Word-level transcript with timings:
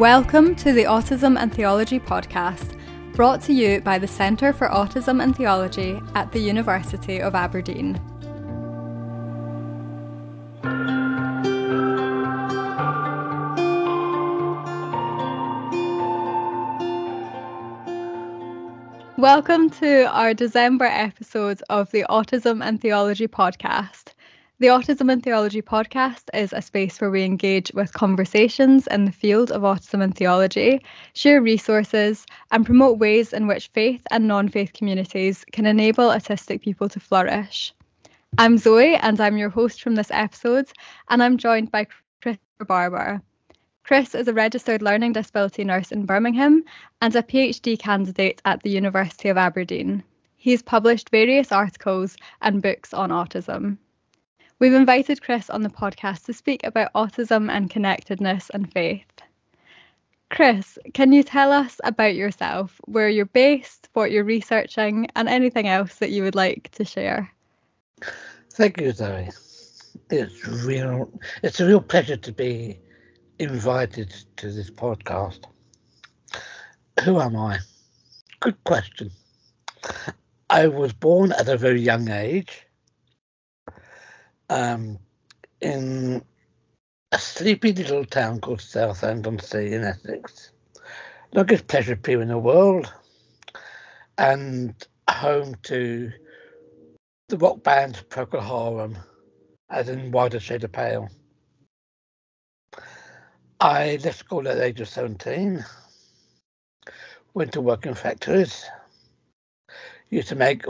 Welcome 0.00 0.54
to 0.56 0.72
the 0.72 0.84
Autism 0.84 1.38
and 1.38 1.54
Theology 1.54 2.00
podcast, 2.00 2.74
brought 3.12 3.42
to 3.42 3.52
you 3.52 3.82
by 3.82 3.98
the 3.98 4.08
Centre 4.08 4.50
for 4.50 4.66
Autism 4.68 5.22
and 5.22 5.36
Theology 5.36 6.00
at 6.14 6.32
the 6.32 6.38
University 6.38 7.20
of 7.20 7.34
Aberdeen. 7.34 8.00
Welcome 19.18 19.68
to 19.68 20.10
our 20.14 20.32
December 20.32 20.86
episode 20.86 21.62
of 21.68 21.90
the 21.90 22.06
Autism 22.08 22.64
and 22.64 22.80
Theology 22.80 23.28
podcast. 23.28 24.14
The 24.60 24.66
Autism 24.66 25.10
and 25.10 25.22
Theology 25.22 25.62
podcast 25.62 26.24
is 26.34 26.52
a 26.52 26.60
space 26.60 27.00
where 27.00 27.10
we 27.10 27.24
engage 27.24 27.72
with 27.72 27.94
conversations 27.94 28.86
in 28.88 29.06
the 29.06 29.10
field 29.10 29.50
of 29.50 29.62
autism 29.62 30.02
and 30.02 30.14
theology, 30.14 30.82
share 31.14 31.40
resources, 31.40 32.26
and 32.50 32.66
promote 32.66 32.98
ways 32.98 33.32
in 33.32 33.46
which 33.46 33.68
faith 33.68 34.02
and 34.10 34.28
non 34.28 34.50
faith 34.50 34.74
communities 34.74 35.46
can 35.50 35.64
enable 35.64 36.10
autistic 36.10 36.60
people 36.60 36.90
to 36.90 37.00
flourish. 37.00 37.72
I'm 38.36 38.58
Zoe, 38.58 38.96
and 38.96 39.18
I'm 39.18 39.38
your 39.38 39.48
host 39.48 39.80
from 39.80 39.94
this 39.94 40.10
episode, 40.10 40.68
and 41.08 41.22
I'm 41.22 41.38
joined 41.38 41.70
by 41.70 41.86
Chris 42.20 42.36
Barber. 42.58 43.22
Chris 43.82 44.14
is 44.14 44.28
a 44.28 44.34
registered 44.34 44.82
learning 44.82 45.14
disability 45.14 45.64
nurse 45.64 45.90
in 45.90 46.04
Birmingham 46.04 46.64
and 47.00 47.16
a 47.16 47.22
PhD 47.22 47.78
candidate 47.78 48.42
at 48.44 48.62
the 48.62 48.68
University 48.68 49.30
of 49.30 49.38
Aberdeen. 49.38 50.02
He's 50.36 50.60
published 50.60 51.08
various 51.08 51.50
articles 51.50 52.14
and 52.42 52.60
books 52.60 52.92
on 52.92 53.08
autism. 53.08 53.78
We've 54.60 54.74
invited 54.74 55.22
Chris 55.22 55.48
on 55.48 55.62
the 55.62 55.70
podcast 55.70 56.26
to 56.26 56.34
speak 56.34 56.64
about 56.64 56.92
autism 56.92 57.50
and 57.50 57.70
connectedness 57.70 58.50
and 58.50 58.70
faith. 58.70 59.06
Chris, 60.28 60.78
can 60.92 61.14
you 61.14 61.22
tell 61.22 61.50
us 61.50 61.80
about 61.82 62.14
yourself, 62.14 62.78
where 62.84 63.08
you're 63.08 63.24
based, 63.24 63.88
what 63.94 64.10
you're 64.10 64.22
researching, 64.22 65.08
and 65.16 65.30
anything 65.30 65.66
else 65.66 65.96
that 65.96 66.10
you 66.10 66.22
would 66.22 66.34
like 66.34 66.70
to 66.72 66.84
share? 66.84 67.32
Thank 68.52 68.78
you, 68.78 68.92
Zoe. 68.92 69.30
It's 70.10 70.46
real. 70.46 71.10
It's 71.42 71.60
a 71.60 71.66
real 71.66 71.80
pleasure 71.80 72.18
to 72.18 72.32
be 72.32 72.78
invited 73.38 74.14
to 74.36 74.52
this 74.52 74.70
podcast. 74.70 75.44
Who 77.02 77.18
am 77.18 77.34
I? 77.34 77.60
Good 78.40 78.62
question. 78.64 79.10
I 80.50 80.66
was 80.66 80.92
born 80.92 81.32
at 81.32 81.48
a 81.48 81.56
very 81.56 81.80
young 81.80 82.10
age 82.10 82.66
um, 84.50 84.98
in 85.60 86.22
a 87.12 87.18
sleepy 87.18 87.72
little 87.72 88.04
town 88.04 88.40
called 88.40 88.60
Southend-on-Sea 88.60 89.72
in 89.72 89.84
Essex. 89.84 90.50
Longest 91.32 91.68
pleasure 91.68 91.96
pew 91.96 92.20
in 92.20 92.28
the 92.28 92.38
world 92.38 92.92
and 94.18 94.74
home 95.08 95.54
to 95.62 96.12
the 97.28 97.38
rock 97.38 97.62
band 97.62 98.02
Procol 98.08 98.42
Harum, 98.42 98.98
as 99.70 99.88
in 99.88 100.10
Whiter 100.10 100.40
Shade 100.40 100.64
of 100.64 100.72
Pale. 100.72 101.08
I 103.60 103.98
left 104.02 104.18
school 104.18 104.48
at 104.48 104.56
the 104.56 104.64
age 104.64 104.80
of 104.80 104.88
17, 104.88 105.64
went 107.34 107.52
to 107.52 107.60
work 107.60 107.86
in 107.86 107.94
factories, 107.94 108.64
used 110.08 110.28
to 110.28 110.34
make 110.34 110.64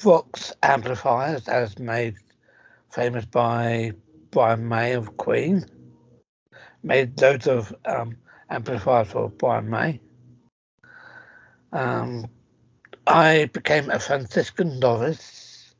Vox 0.00 0.52
amplifiers 0.62 1.48
as 1.48 1.78
made 1.78 2.14
famous 2.90 3.24
by 3.26 3.92
Brian 4.30 4.68
May 4.68 4.92
of 4.92 5.16
Queen. 5.16 5.64
Made 6.82 7.20
loads 7.20 7.46
of 7.46 7.74
um, 7.84 8.16
amplifiers 8.50 9.08
for 9.08 9.28
Brian 9.28 9.68
May. 9.68 10.00
Um, 11.72 12.26
I 13.06 13.50
became 13.52 13.90
a 13.90 13.98
Franciscan 13.98 14.78
novice 14.78 15.74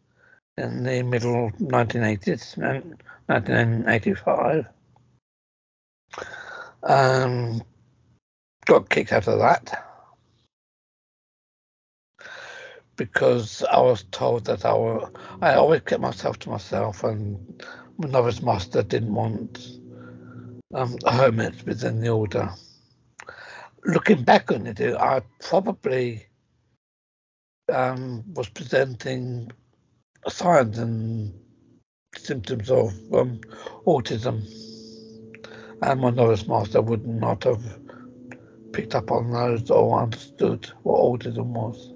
in 0.57 0.83
the 0.83 1.03
middle 1.03 1.51
1980s, 1.61 2.57
1985. 2.57 4.67
Um, 6.83 7.63
got 8.67 8.89
kicked 8.89 9.13
out 9.13 9.29
of 9.29 9.39
that 9.39 9.88
because 12.99 13.65
I 13.65 13.81
was 13.81 14.05
told 14.11 14.45
that 14.45 14.67
I, 14.67 14.75
were, 14.75 15.11
I 15.41 15.55
always 15.55 15.81
kept 15.81 16.03
myself 16.03 16.39
to 16.41 16.51
myself, 16.51 17.03
and 17.05 17.65
my 17.97 18.09
novice 18.09 18.43
master 18.43 18.83
didn't 18.83 19.15
want 19.15 19.67
um, 20.75 20.99
hermits 21.07 21.65
within 21.65 22.01
the 22.01 22.11
order. 22.11 22.51
Looking 23.87 24.23
back 24.23 24.53
on 24.53 24.67
it, 24.67 24.79
I 24.81 25.23
probably 25.41 26.27
um, 27.73 28.25
was 28.35 28.51
presenting 28.51 29.51
signs 30.29 30.79
and 30.79 31.33
symptoms 32.17 32.71
of 32.71 32.93
um, 33.15 33.41
autism 33.87 34.43
and 35.83 36.01
my 36.01 36.11
novice 36.11 36.47
master 36.47 36.83
would 36.83 37.07
not 37.07 37.45
have 37.45 37.63
picked 38.73 38.95
up 38.95 39.11
on 39.11 39.33
those 39.33 39.71
or 39.71 40.03
understood 40.03 40.71
what 40.83 40.99
autism 41.01 41.47
was. 41.47 41.93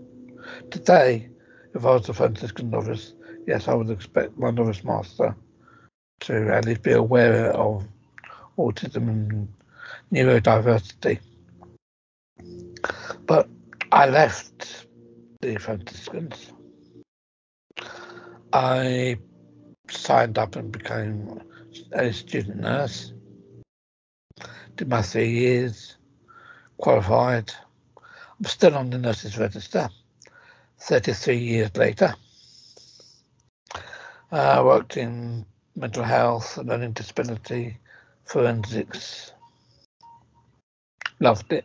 Today, 0.71 1.29
if 1.75 1.85
I 1.85 1.91
was 1.91 2.09
a 2.09 2.15
Franciscan 2.15 2.71
novice, 2.71 3.15
yes, 3.47 3.69
I 3.69 3.75
would 3.75 3.91
expect 3.91 4.39
my 4.39 4.51
novice 4.51 4.85
master 4.85 5.35
to 6.21 6.55
at 6.55 6.65
least 6.65 6.83
be 6.83 6.93
aware 6.93 7.53
of 7.53 7.87
autism 8.59 9.09
and 9.09 9.49
neurodiversity. 10.13 11.19
But 13.27 13.49
I 13.91 14.09
left 14.09 14.87
the 15.41 15.57
Franciscans. 15.57 16.53
I 18.53 19.19
signed 19.91 20.39
up 20.39 20.57
and 20.57 20.71
became 20.71 21.41
a 21.93 22.13
student 22.13 22.61
nurse 22.61 23.13
did 24.77 24.89
my 24.89 25.03
three 25.03 25.31
years, 25.31 25.97
qualified. 26.79 27.53
I'm 28.39 28.45
still 28.47 28.75
on 28.75 28.91
the 28.91 28.99
nurses 28.99 29.39
register, 29.39 29.89
33 30.83 31.37
years 31.37 31.77
later. 31.77 32.15
I 34.31 34.63
worked 34.63 34.97
in 34.97 35.45
mental 35.77 36.05
health, 36.05 36.59
and 36.59 36.69
learning 36.69 36.93
disability, 36.93 37.79
forensics. 38.25 39.33
Loved 41.21 41.53
it. 41.53 41.65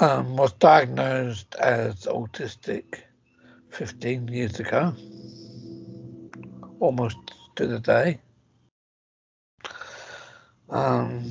Um, 0.00 0.36
was 0.36 0.52
diagnosed 0.54 1.54
as 1.56 2.06
autistic 2.06 2.84
15 3.70 4.28
years 4.28 4.58
ago, 4.60 4.92
almost 6.80 7.16
to 7.56 7.66
the 7.66 7.78
day 7.78 8.20
um, 10.70 11.30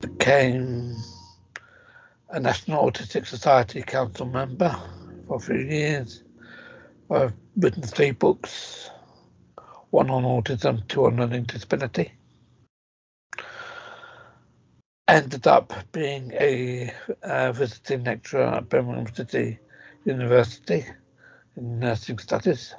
became 0.00 0.94
a 2.30 2.38
National 2.40 2.90
Autistic 2.90 3.26
Society 3.26 3.82
Council 3.82 4.26
member 4.26 4.76
for 5.26 5.36
a 5.36 5.40
few 5.40 5.58
years. 5.58 6.22
I've 7.10 7.32
written 7.56 7.82
three 7.82 8.10
books, 8.10 8.90
one 9.90 10.10
on 10.10 10.24
autism, 10.24 10.86
two 10.88 11.06
on 11.06 11.16
learning 11.16 11.44
disability. 11.44 12.12
Ended 15.08 15.46
up 15.46 15.72
being 15.92 16.32
a, 16.32 16.92
a 17.22 17.52
visiting 17.54 18.04
lecturer 18.04 18.44
at 18.44 18.68
Birmingham 18.68 19.14
City 19.14 19.58
University 20.04 20.84
in 21.56 21.78
nursing 21.78 22.18
studies, 22.18 22.74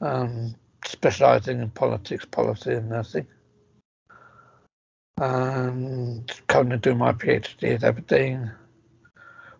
um, 0.00 0.54
specialising 0.86 1.60
in 1.60 1.68
politics, 1.70 2.24
policy, 2.24 2.72
and 2.72 2.88
nursing 2.88 3.26
and 5.20 6.32
currently 6.46 6.78
doing 6.78 6.98
my 6.98 7.12
PhD 7.12 7.74
at 7.74 7.84
Aberdeen, 7.84 8.52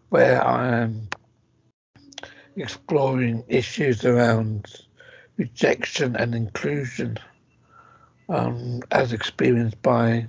where 0.08 0.44
I'm 0.44 1.08
exploring 2.56 3.44
issues 3.48 4.04
around 4.04 4.66
rejection 5.36 6.16
and 6.16 6.34
inclusion 6.34 7.18
um, 8.28 8.82
as 8.90 9.12
experienced 9.12 9.80
by 9.82 10.26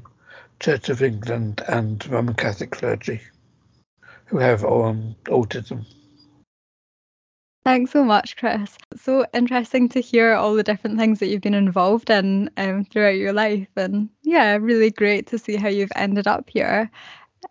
Church 0.60 0.90
of 0.90 1.02
England 1.02 1.62
and 1.68 2.06
Roman 2.08 2.36
Catholic 2.36 2.72
clergy 2.72 3.22
who 4.26 4.38
have 4.38 4.64
um, 4.64 5.16
autism. 5.26 5.86
Thanks 7.70 7.92
so 7.92 8.04
much, 8.04 8.36
Chris. 8.36 8.76
So 8.96 9.28
interesting 9.32 9.90
to 9.90 10.02
hear 10.02 10.34
all 10.34 10.56
the 10.56 10.64
different 10.64 10.98
things 10.98 11.20
that 11.20 11.28
you've 11.28 11.44
been 11.44 11.54
involved 11.54 12.10
in 12.10 12.50
um, 12.58 12.84
throughout 12.84 13.18
your 13.18 13.32
life. 13.32 13.68
And 13.76 14.10
yeah, 14.24 14.58
really 14.60 14.90
great 14.90 15.28
to 15.28 15.38
see 15.38 15.56
how 15.56 15.68
you've 15.68 15.92
ended 15.96 16.26
up 16.26 16.50
here. 16.50 16.90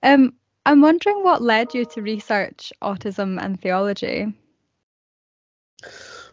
Um, 0.02 0.34
I'm 0.66 0.80
wondering 0.80 1.22
what 1.22 1.40
led 1.40 1.72
you 1.72 1.84
to 1.84 2.02
research 2.02 2.72
autism 2.82 3.40
and 3.40 3.60
theology? 3.60 4.34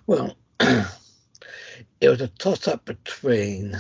Well, 0.07 0.35
it 0.59 2.09
was 2.09 2.21
a 2.21 2.27
toss 2.29 2.67
up 2.67 2.85
between 2.85 3.79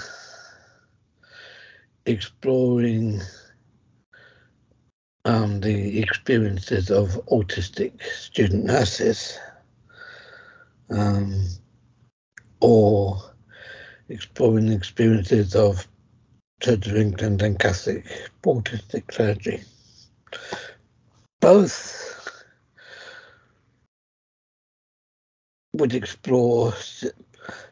exploring 2.05 3.21
um, 5.25 5.61
the 5.61 5.99
experiences 5.99 6.91
of 6.91 7.19
autistic 7.31 8.03
student 8.03 8.65
nurses 8.65 9.39
um, 10.89 11.47
or 12.59 13.19
exploring 14.09 14.67
the 14.67 14.75
experiences 14.75 15.55
of 15.55 15.87
Church 16.61 16.87
of 16.87 16.95
England 16.95 17.41
and 17.41 17.59
Catholic 17.59 18.05
autistic 18.43 19.07
clergy. 19.07 19.61
Both 21.41 22.05
would 25.73 25.93
explore 25.93 26.73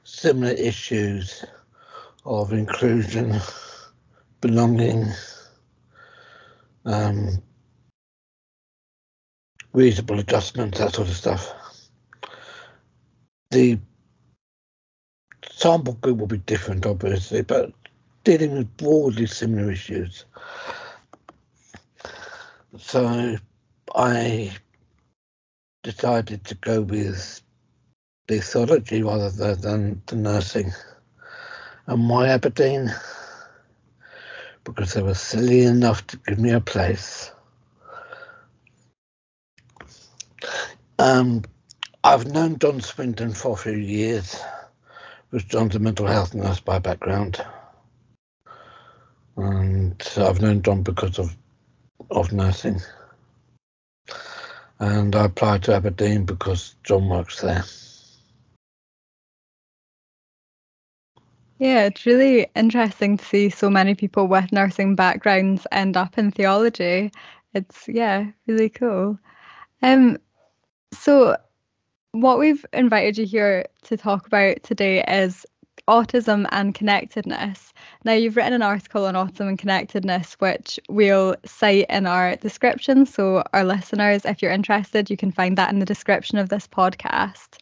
similar 0.03 0.51
issues 0.51 1.45
of 2.25 2.53
inclusion, 2.53 3.39
belonging, 4.41 5.07
um, 6.85 7.41
reasonable 9.73 10.19
adjustments, 10.19 10.79
that 10.79 10.93
sort 10.93 11.07
of 11.07 11.15
stuff. 11.15 11.62
The 13.53 13.77
sample 15.47 15.93
group 15.93 16.17
will 16.17 16.25
be 16.25 16.39
different, 16.39 16.87
obviously, 16.87 17.43
but 17.43 17.71
dealing 18.23 18.57
with 18.57 18.77
broadly 18.77 19.27
similar 19.27 19.71
issues. 19.71 20.25
So 22.79 23.37
I 23.93 24.57
decided 25.83 26.43
to 26.45 26.55
go 26.55 26.81
with 26.81 27.41
the 28.27 28.39
theology 28.39 29.03
rather 29.03 29.29
than 29.53 30.01
the 30.07 30.15
nursing. 30.15 30.71
And 31.85 32.09
why 32.09 32.29
Aberdeen? 32.29 32.91
Because 34.63 34.95
they 34.95 35.03
were 35.03 35.13
silly 35.13 35.61
enough 35.61 36.07
to 36.07 36.17
give 36.25 36.39
me 36.39 36.49
a 36.49 36.59
place. 36.59 37.31
Um, 40.97 41.43
I've 42.05 42.27
known 42.27 42.59
John 42.59 42.81
Swinton 42.81 43.33
for 43.33 43.53
a 43.53 43.57
few 43.57 43.73
years, 43.73 44.41
was 45.31 45.45
John's 45.45 45.75
a 45.75 45.79
mental 45.79 46.05
health 46.05 46.33
nurse 46.33 46.59
by 46.59 46.79
background. 46.79 47.43
And 49.37 50.01
I've 50.17 50.41
known 50.41 50.61
John 50.61 50.83
because 50.83 51.17
of 51.17 51.35
of 52.11 52.33
nursing. 52.33 52.81
And 54.79 55.15
I 55.15 55.25
applied 55.25 55.63
to 55.63 55.75
Aberdeen 55.75 56.25
because 56.25 56.75
John 56.83 57.07
works 57.07 57.41
there. 57.41 57.63
Yeah, 61.59 61.85
it's 61.85 62.05
really 62.05 62.47
interesting 62.55 63.15
to 63.15 63.23
see 63.25 63.49
so 63.49 63.69
many 63.69 63.95
people 63.95 64.27
with 64.27 64.51
nursing 64.51 64.95
backgrounds 64.95 65.65
end 65.71 65.95
up 65.95 66.17
in 66.17 66.31
theology. 66.31 67.11
It's 67.53 67.87
yeah, 67.87 68.31
really 68.45 68.69
cool. 68.69 69.17
Um 69.81 70.17
so 70.91 71.37
what 72.13 72.37
we've 72.37 72.63
invited 72.73 73.17
you 73.17 73.25
here 73.25 73.65
to 73.81 73.97
talk 73.97 74.27
about 74.27 74.61
today 74.61 75.03
is 75.07 75.47
autism 75.87 76.47
and 76.51 76.75
connectedness. 76.75 77.73
Now, 78.05 78.13
you've 78.13 78.35
written 78.35 78.53
an 78.53 78.61
article 78.61 79.05
on 79.07 79.15
autism 79.15 79.47
and 79.49 79.57
connectedness, 79.57 80.35
which 80.35 80.79
we'll 80.87 81.35
cite 81.43 81.87
in 81.89 82.05
our 82.05 82.35
description. 82.35 83.07
So, 83.07 83.43
our 83.51 83.63
listeners, 83.63 84.25
if 84.25 84.43
you're 84.43 84.51
interested, 84.51 85.09
you 85.09 85.17
can 85.17 85.31
find 85.31 85.57
that 85.57 85.73
in 85.73 85.79
the 85.79 85.87
description 85.87 86.37
of 86.37 86.49
this 86.49 86.67
podcast. 86.67 87.57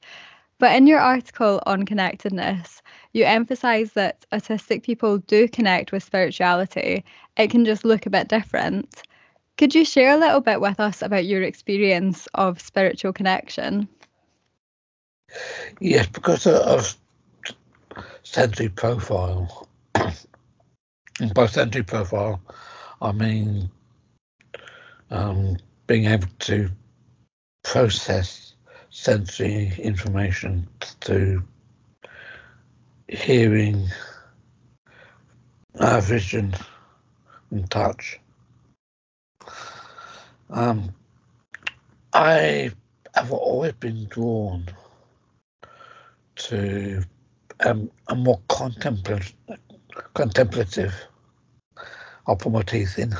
But 0.59 0.75
in 0.75 0.85
your 0.85 0.99
article 0.99 1.63
on 1.65 1.85
connectedness, 1.85 2.81
you 3.13 3.23
emphasize 3.23 3.93
that 3.93 4.25
autistic 4.33 4.83
people 4.83 5.19
do 5.19 5.47
connect 5.47 5.93
with 5.93 6.03
spirituality. 6.03 7.05
It 7.37 7.49
can 7.49 7.63
just 7.63 7.85
look 7.85 8.05
a 8.05 8.11
bit 8.11 8.27
different. 8.27 9.01
Could 9.57 9.73
you 9.73 9.85
share 9.85 10.13
a 10.13 10.19
little 10.19 10.41
bit 10.41 10.59
with 10.59 10.81
us 10.81 11.01
about 11.01 11.25
your 11.25 11.41
experience 11.41 12.27
of 12.33 12.59
spiritual 12.59 13.13
connection? 13.13 13.87
Yes, 15.79 16.07
because 16.07 16.47
of 16.47 16.95
sensory 18.23 18.69
profile. 18.69 19.67
And 21.19 21.33
by 21.33 21.45
sensory 21.45 21.83
profile, 21.83 22.41
I 23.01 23.11
mean 23.11 23.69
um, 25.09 25.57
being 25.87 26.05
able 26.05 26.27
to 26.39 26.69
process 27.63 28.55
sensory 28.89 29.73
information 29.77 30.67
through 31.01 31.43
hearing, 33.07 33.87
uh, 35.79 36.01
vision, 36.01 36.53
and 37.51 37.69
touch. 37.69 38.19
Um, 40.49 40.93
I 42.13 42.71
have 43.15 43.31
always 43.31 43.73
been 43.73 44.05
drawn 44.05 44.65
to 46.47 47.03
um, 47.61 47.91
a 48.07 48.15
more 48.15 48.39
contemplative, 48.49 49.33
contemplative. 50.13 50.93
I'll 52.27 52.35
put 52.35 52.51
my 52.51 52.61
teeth 52.61 52.97
in. 52.97 53.13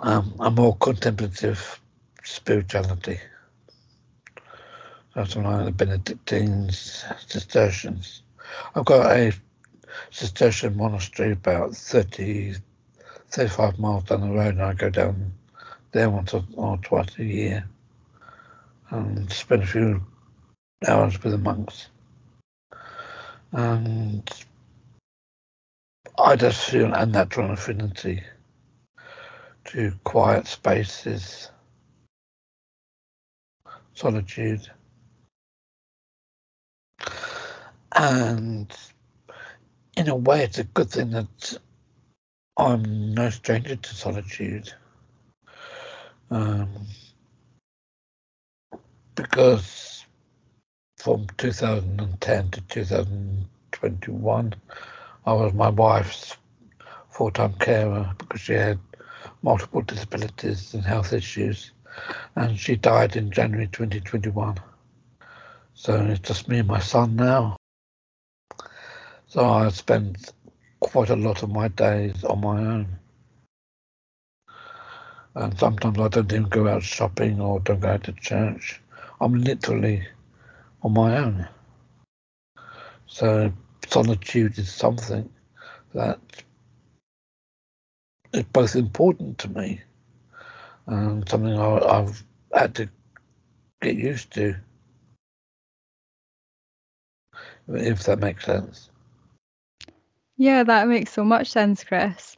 Um, 0.00 0.34
a 0.40 0.50
more 0.50 0.76
contemplative 0.76 1.80
spirituality. 2.22 3.18
That's 5.14 5.36
like 5.36 5.64
the 5.64 5.70
Benedictines, 5.72 7.04
Cistercians. 7.26 8.22
I've 8.74 8.84
got 8.84 9.12
a 9.12 9.32
Cistercian 10.10 10.76
monastery 10.76 11.32
about 11.32 11.74
30, 11.76 12.54
35 13.30 13.78
miles 13.78 14.04
down 14.04 14.22
the 14.22 14.34
road, 14.34 14.54
and 14.54 14.62
I 14.62 14.74
go 14.74 14.90
down 14.90 15.32
there 15.92 16.10
once 16.10 16.34
or, 16.34 16.44
or 16.56 16.76
twice 16.78 17.16
a 17.18 17.24
year 17.24 17.68
and 18.90 19.30
spend 19.32 19.62
a 19.62 19.66
few 19.66 20.02
hours 20.88 21.22
with 21.22 21.32
the 21.32 21.38
monks. 21.38 21.88
And 23.52 24.28
I 26.18 26.36
just 26.36 26.70
feel 26.70 26.92
a 26.92 27.06
natural 27.06 27.50
affinity 27.50 28.22
to 29.66 29.92
quiet 30.04 30.46
spaces, 30.46 31.50
solitude. 33.94 34.70
And 37.96 38.72
in 39.96 40.08
a 40.08 40.16
way, 40.16 40.42
it's 40.42 40.58
a 40.58 40.64
good 40.64 40.90
thing 40.90 41.10
that 41.10 41.58
I'm 42.56 43.14
no 43.14 43.30
stranger 43.30 43.76
to 43.76 43.94
solitude. 43.94 44.72
Um, 46.30 46.68
because 49.14 50.03
from 51.04 51.26
2010 51.36 52.50
to 52.50 52.60
2021, 52.62 54.54
I 55.26 55.32
was 55.34 55.52
my 55.52 55.68
wife's 55.68 56.34
full-time 57.10 57.52
carer 57.60 58.10
because 58.16 58.40
she 58.40 58.54
had 58.54 58.78
multiple 59.42 59.82
disabilities 59.82 60.72
and 60.72 60.82
health 60.82 61.12
issues, 61.12 61.72
and 62.36 62.58
she 62.58 62.76
died 62.76 63.16
in 63.16 63.30
January 63.30 63.66
2021. 63.66 64.56
So 65.74 65.94
it's 65.94 66.26
just 66.26 66.48
me 66.48 66.60
and 66.60 66.68
my 66.68 66.80
son 66.80 67.16
now. 67.16 67.58
So 69.26 69.44
I 69.44 69.68
spend 69.68 70.32
quite 70.80 71.10
a 71.10 71.16
lot 71.16 71.42
of 71.42 71.50
my 71.50 71.68
days 71.68 72.24
on 72.24 72.40
my 72.40 72.58
own. 72.58 72.88
And 75.34 75.58
sometimes 75.58 75.98
I 75.98 76.08
don't 76.08 76.32
even 76.32 76.44
go 76.44 76.66
out 76.66 76.82
shopping 76.82 77.42
or 77.42 77.60
don't 77.60 77.80
go 77.80 77.88
out 77.88 78.04
to 78.04 78.12
church. 78.12 78.80
I'm 79.20 79.34
literally 79.34 80.02
on 80.84 80.92
my 80.92 81.16
own. 81.16 81.48
So 83.06 83.52
solitude 83.88 84.58
is 84.58 84.72
something 84.72 85.28
that 85.94 86.20
is 88.32 88.44
both 88.44 88.76
important 88.76 89.38
to 89.38 89.48
me 89.48 89.80
and 90.86 91.28
something 91.28 91.58
I, 91.58 91.96
have 92.00 92.22
had 92.52 92.74
to 92.76 92.88
get 93.80 93.96
used 93.96 94.32
to, 94.34 94.56
if 97.68 98.04
that 98.04 98.18
makes 98.18 98.44
sense. 98.44 98.90
Yeah, 100.36 100.64
that 100.64 100.88
makes 100.88 101.12
so 101.12 101.24
much 101.24 101.48
sense, 101.48 101.84
Chris. 101.84 102.36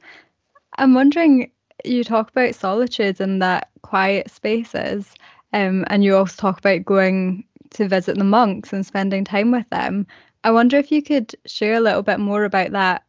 I'm 0.79 0.95
wondering, 0.95 1.51
you 1.85 2.05
talk 2.05 2.31
about 2.31 2.55
solitude 2.55 3.21
and 3.21 3.41
that 3.43 3.71
quiet 3.83 4.31
spaces, 4.31 5.15
um, 5.53 5.85
and 5.89 6.05
you 6.05 6.17
also 6.17 6.37
talk 6.37 6.59
about 6.59 6.85
going 6.85 7.45
to 7.77 7.89
visit 7.89 8.19
the 8.19 8.25
monks 8.25 8.73
and 8.73 8.85
spending 8.85 9.25
time 9.25 9.51
with 9.51 9.69
them. 9.71 10.07
I 10.45 10.51
wonder 10.51 10.77
if 10.77 10.93
you 10.93 11.03
could 11.03 11.35
share 11.47 11.75
a 11.75 11.81
little 11.81 12.03
bit 12.03 12.21
more 12.21 12.45
about 12.45 12.73
that 12.73 13.05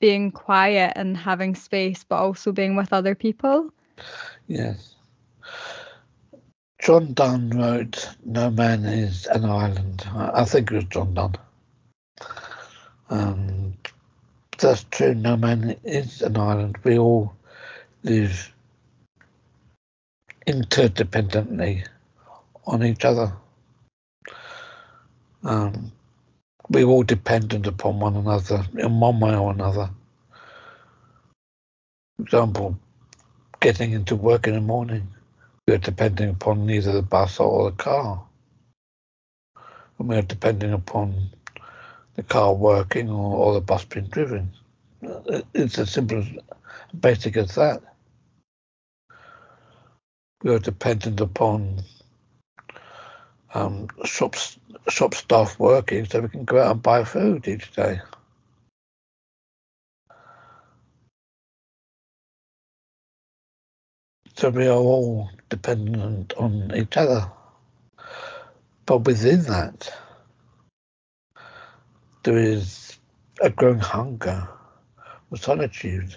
being 0.00 0.30
quiet 0.30 0.92
and 0.96 1.16
having 1.16 1.54
space, 1.54 2.04
but 2.04 2.16
also 2.16 2.52
being 2.52 2.76
with 2.76 2.92
other 2.92 3.14
people. 3.14 3.70
Yes. 4.46 4.94
John 6.80 7.14
Donne 7.14 7.50
wrote, 7.50 8.08
No 8.24 8.50
man 8.50 8.84
is 8.84 9.26
an 9.26 9.44
island. 9.44 10.06
I 10.14 10.44
think 10.44 10.70
it 10.70 10.76
was 10.76 10.84
John 10.84 11.14
Donne. 11.14 11.36
And 13.08 13.76
that's 14.58 14.84
true. 14.84 15.14
No 15.14 15.36
man 15.36 15.76
is 15.84 16.22
an 16.22 16.36
island. 16.36 16.78
We 16.84 16.98
all 16.98 17.34
live 18.02 18.52
interdependently 20.46 21.86
on 22.66 22.84
each 22.84 23.04
other. 23.04 23.32
Um, 25.46 25.92
we're 26.68 26.86
all 26.86 27.04
dependent 27.04 27.68
upon 27.68 28.00
one 28.00 28.16
another 28.16 28.66
in 28.76 28.98
one 28.98 29.20
way 29.20 29.36
or 29.36 29.52
another. 29.52 29.88
For 32.16 32.22
example, 32.22 32.76
getting 33.60 33.92
into 33.92 34.16
work 34.16 34.48
in 34.48 34.54
the 34.54 34.60
morning, 34.60 35.06
we're 35.68 35.78
depending 35.78 36.30
upon 36.30 36.68
either 36.68 36.90
the 36.90 37.02
bus 37.02 37.38
or 37.38 37.70
the 37.70 37.76
car. 37.76 38.24
And 40.00 40.08
we're 40.08 40.22
depending 40.22 40.72
upon 40.72 41.30
the 42.16 42.24
car 42.24 42.52
working 42.52 43.08
or, 43.08 43.36
or 43.36 43.54
the 43.54 43.60
bus 43.60 43.84
being 43.84 44.08
driven. 44.08 44.50
It's 45.54 45.78
as 45.78 45.92
simple 45.92 46.18
as 46.18 46.28
basic 46.98 47.36
as 47.36 47.54
that. 47.54 47.82
We 50.42 50.52
are 50.52 50.58
dependent 50.58 51.20
upon 51.20 51.84
um, 53.54 53.88
shops 54.04 54.58
shop 54.88 55.14
staff 55.14 55.58
working 55.58 56.04
so 56.06 56.20
we 56.20 56.28
can 56.28 56.44
go 56.44 56.60
out 56.60 56.72
and 56.72 56.82
buy 56.82 57.04
food 57.04 57.46
each 57.48 57.72
day. 57.72 58.00
So 64.34 64.50
we 64.50 64.66
are 64.66 64.76
all 64.76 65.30
dependent 65.48 66.34
on 66.34 66.72
each 66.74 66.96
other. 66.96 67.30
But 68.84 68.98
within 68.98 69.42
that, 69.44 69.92
there 72.22 72.36
is 72.36 72.98
a 73.40 73.50
growing 73.50 73.78
hunger 73.78 74.48
for 75.30 75.36
solitude, 75.36 76.14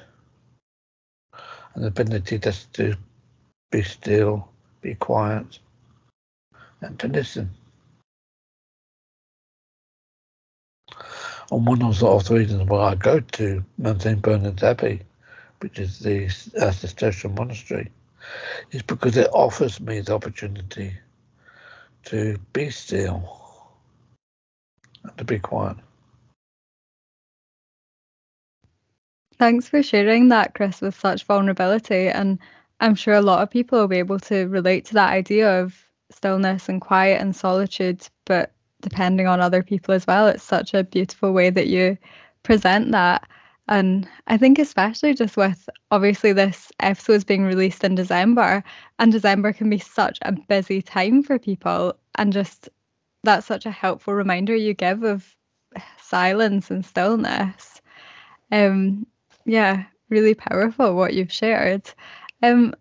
and 1.73 1.83
the 1.83 1.87
ability 1.87 2.39
just 2.39 2.73
to 2.73 2.97
be 3.71 3.83
still, 3.83 4.49
be 4.81 4.95
quiet, 4.95 5.59
and 6.81 6.99
to 6.99 7.07
listen. 7.07 7.49
And 11.51 11.65
one 11.65 11.81
of 11.81 11.97
the 11.99 12.35
reasons 12.35 12.69
why 12.69 12.91
I 12.91 12.95
go 12.95 13.19
to 13.19 13.65
Mount 13.77 14.01
St. 14.01 14.21
Bernard's 14.21 14.61
Abbey, 14.61 15.01
which 15.61 15.79
is 15.79 15.99
the 15.99 16.29
Cistercian 16.29 17.33
monastery, 17.35 17.91
is 18.71 18.83
because 18.83 19.17
it 19.17 19.29
offers 19.33 19.79
me 19.79 20.01
the 20.01 20.13
opportunity 20.13 20.93
to 22.05 22.37
be 22.53 22.69
still 22.69 23.37
and 25.03 25.17
to 25.17 25.23
be 25.23 25.39
quiet. 25.39 25.77
Thanks 29.37 29.69
for 29.69 29.81
sharing 29.81 30.27
that, 30.29 30.53
Chris, 30.53 30.81
with 30.81 30.99
such 30.99 31.23
vulnerability. 31.23 32.09
And 32.09 32.39
I'm 32.79 32.93
sure 32.95 33.13
a 33.13 33.21
lot 33.21 33.41
of 33.41 33.49
people 33.49 33.79
will 33.79 33.87
be 33.87 33.97
able 33.97 34.19
to 34.19 34.47
relate 34.47 34.85
to 34.85 34.93
that 34.95 35.11
idea 35.11 35.61
of 35.61 35.81
stillness 36.11 36.69
and 36.69 36.81
quiet 36.81 37.21
and 37.21 37.35
solitude, 37.35 38.05
but 38.25 38.51
depending 38.81 39.27
on 39.27 39.41
other 39.41 39.63
people 39.63 39.93
as 39.93 40.07
well. 40.07 40.27
It's 40.27 40.43
such 40.43 40.73
a 40.73 40.83
beautiful 40.83 41.33
way 41.33 41.49
that 41.49 41.67
you 41.67 41.97
present 42.43 42.91
that. 42.91 43.27
And 43.67 44.07
I 44.27 44.37
think, 44.37 44.57
especially 44.57 45.13
just 45.13 45.37
with 45.37 45.69
obviously 45.91 46.33
this 46.33 46.71
episode 46.79 47.13
is 47.13 47.23
being 47.23 47.43
released 47.43 47.83
in 47.83 47.93
December, 47.95 48.63
and 48.97 49.11
December 49.11 49.53
can 49.53 49.69
be 49.69 49.77
such 49.77 50.17
a 50.23 50.31
busy 50.31 50.81
time 50.81 51.21
for 51.21 51.37
people. 51.37 51.93
And 52.15 52.33
just 52.33 52.69
that's 53.23 53.45
such 53.45 53.65
a 53.65 53.71
helpful 53.71 54.13
reminder 54.15 54.55
you 54.55 54.73
give 54.73 55.03
of 55.03 55.35
silence 56.01 56.71
and 56.71 56.83
stillness. 56.83 57.81
Um, 58.51 59.05
yeah, 59.45 59.83
really 60.09 60.33
powerful 60.33 60.95
what 60.95 61.13
you've 61.13 61.31
shared. 61.31 61.91
Um, 62.41 62.73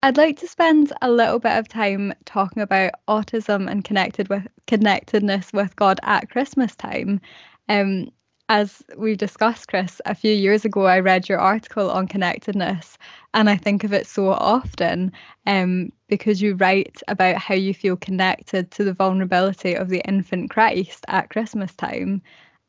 I'd 0.00 0.16
like 0.16 0.38
to 0.38 0.46
spend 0.46 0.92
a 1.02 1.10
little 1.10 1.40
bit 1.40 1.58
of 1.58 1.66
time 1.66 2.14
talking 2.24 2.62
about 2.62 2.92
autism 3.08 3.68
and 3.68 3.84
connected 3.84 4.28
with 4.28 4.46
connectedness 4.68 5.52
with 5.52 5.74
God 5.74 5.98
at 6.04 6.30
Christmas 6.30 6.76
time. 6.76 7.20
Um, 7.68 8.10
as 8.48 8.80
we 8.96 9.16
discussed, 9.16 9.66
Chris, 9.66 10.00
a 10.06 10.14
few 10.14 10.32
years 10.32 10.64
ago, 10.64 10.86
I 10.86 11.00
read 11.00 11.28
your 11.28 11.40
article 11.40 11.90
on 11.90 12.06
connectedness, 12.06 12.96
and 13.34 13.50
I 13.50 13.56
think 13.56 13.82
of 13.82 13.92
it 13.92 14.06
so 14.06 14.28
often 14.28 15.12
um, 15.46 15.90
because 16.06 16.40
you 16.40 16.54
write 16.54 17.02
about 17.08 17.36
how 17.36 17.56
you 17.56 17.74
feel 17.74 17.96
connected 17.96 18.70
to 18.70 18.84
the 18.84 18.94
vulnerability 18.94 19.74
of 19.74 19.88
the 19.88 20.00
infant 20.06 20.50
Christ 20.50 21.04
at 21.08 21.30
Christmas 21.30 21.74
time. 21.74 22.22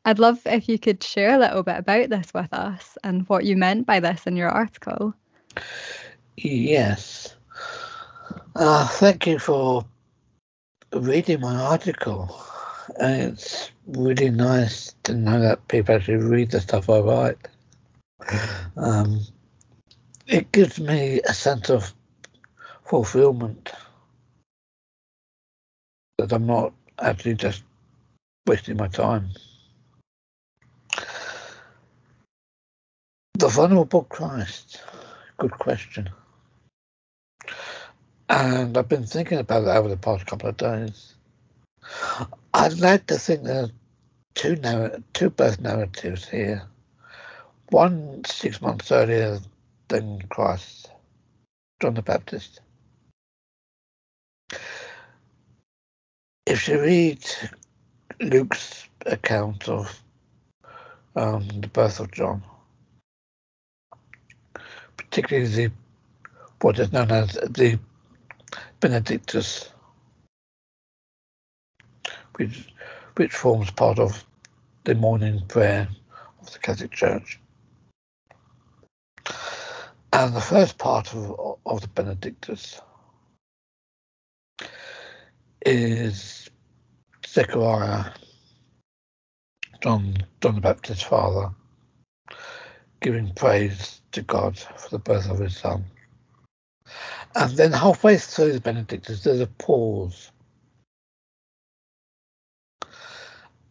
I'd 0.04 0.18
love 0.18 0.40
if 0.46 0.68
you 0.68 0.80
could 0.80 1.02
share 1.02 1.36
a 1.36 1.38
little 1.38 1.62
bit 1.62 1.78
about 1.78 2.10
this 2.10 2.34
with 2.34 2.52
us 2.52 2.98
and 3.04 3.26
what 3.28 3.44
you 3.44 3.56
meant 3.56 3.86
by 3.86 4.00
this 4.00 4.26
in 4.26 4.36
your 4.36 4.48
article. 4.48 5.14
Yes. 6.36 7.34
Uh, 8.56 8.86
thank 8.88 9.26
you 9.26 9.38
for 9.38 9.84
reading 10.92 11.40
my 11.40 11.54
article. 11.54 12.34
it's 12.98 13.70
really 13.86 14.30
nice 14.30 14.94
to 15.04 15.14
know 15.14 15.40
that 15.40 15.68
people 15.68 15.94
actually 15.94 16.16
read 16.16 16.50
the 16.50 16.60
stuff 16.60 16.90
I 16.90 17.00
write. 17.00 17.48
Um, 18.76 19.20
it 20.26 20.50
gives 20.52 20.80
me 20.80 21.20
a 21.28 21.34
sense 21.34 21.70
of 21.70 21.92
fulfillment 22.84 23.72
that 26.18 26.32
I'm 26.32 26.46
not 26.46 26.72
actually 26.98 27.34
just 27.34 27.62
wasting 28.46 28.76
my 28.76 28.88
time. 28.88 29.30
The 33.34 33.48
vulnerable 33.48 34.04
Christ. 34.04 34.82
Good 35.38 35.52
question. 35.52 36.10
And 38.30 38.78
I've 38.78 38.88
been 38.88 39.06
thinking 39.06 39.38
about 39.38 39.64
it 39.64 39.68
over 39.70 39.88
the 39.88 39.96
past 39.96 40.24
couple 40.24 40.48
of 40.48 40.56
days. 40.56 41.14
I'd 42.54 42.78
like 42.78 43.08
to 43.08 43.18
think 43.18 43.42
there 43.42 43.64
are 43.64 43.70
two 44.34 44.54
narr- 44.54 45.02
two 45.14 45.30
birth 45.30 45.60
narratives 45.60 46.28
here. 46.28 46.62
One 47.70 48.22
six 48.24 48.60
months 48.62 48.92
earlier 48.92 49.40
than 49.88 50.22
Christ, 50.28 50.92
John 51.80 51.94
the 51.94 52.02
Baptist. 52.02 52.60
If 56.46 56.68
you 56.68 56.80
read 56.80 57.26
Luke's 58.20 58.88
account 59.06 59.68
of 59.68 60.02
um, 61.16 61.48
the 61.48 61.68
birth 61.68 61.98
of 61.98 62.12
John, 62.12 62.44
particularly 64.96 65.48
the 65.48 65.72
what 66.60 66.78
is 66.78 66.92
known 66.92 67.10
as 67.10 67.32
the 67.32 67.78
Benedictus, 68.80 69.70
which 72.36 72.72
which 73.16 73.32
forms 73.32 73.70
part 73.70 73.98
of 73.98 74.24
the 74.84 74.94
morning 74.94 75.42
prayer 75.46 75.88
of 76.40 76.52
the 76.52 76.58
Catholic 76.58 76.92
Church. 76.92 77.38
And 80.12 80.34
the 80.34 80.40
first 80.40 80.78
part 80.78 81.14
of, 81.14 81.58
of 81.66 81.80
the 81.82 81.88
Benedictus 81.88 82.80
is 85.66 86.50
Zechariah, 87.26 88.12
John, 89.82 90.16
John 90.40 90.54
the 90.54 90.60
Baptist's 90.60 91.04
father, 91.04 91.50
giving 93.00 93.32
praise 93.34 94.00
to 94.12 94.22
God 94.22 94.58
for 94.58 94.88
the 94.90 94.98
birth 94.98 95.30
of 95.30 95.38
his 95.38 95.56
son. 95.56 95.84
And 97.34 97.56
then 97.56 97.72
halfway 97.72 98.18
through 98.18 98.52
the 98.52 98.60
Benedictus, 98.60 99.22
there's 99.22 99.40
a 99.40 99.46
pause. 99.46 100.30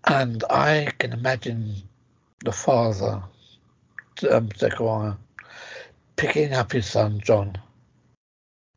And 0.06 0.44
I 0.50 0.92
can 0.98 1.14
imagine 1.14 1.76
the 2.44 2.52
father, 2.52 3.22
um, 4.32 4.50
Zechariah, 4.58 5.16
picking 6.16 6.54
up 6.54 6.72
his 6.72 6.88
son 6.88 7.20
John 7.24 7.58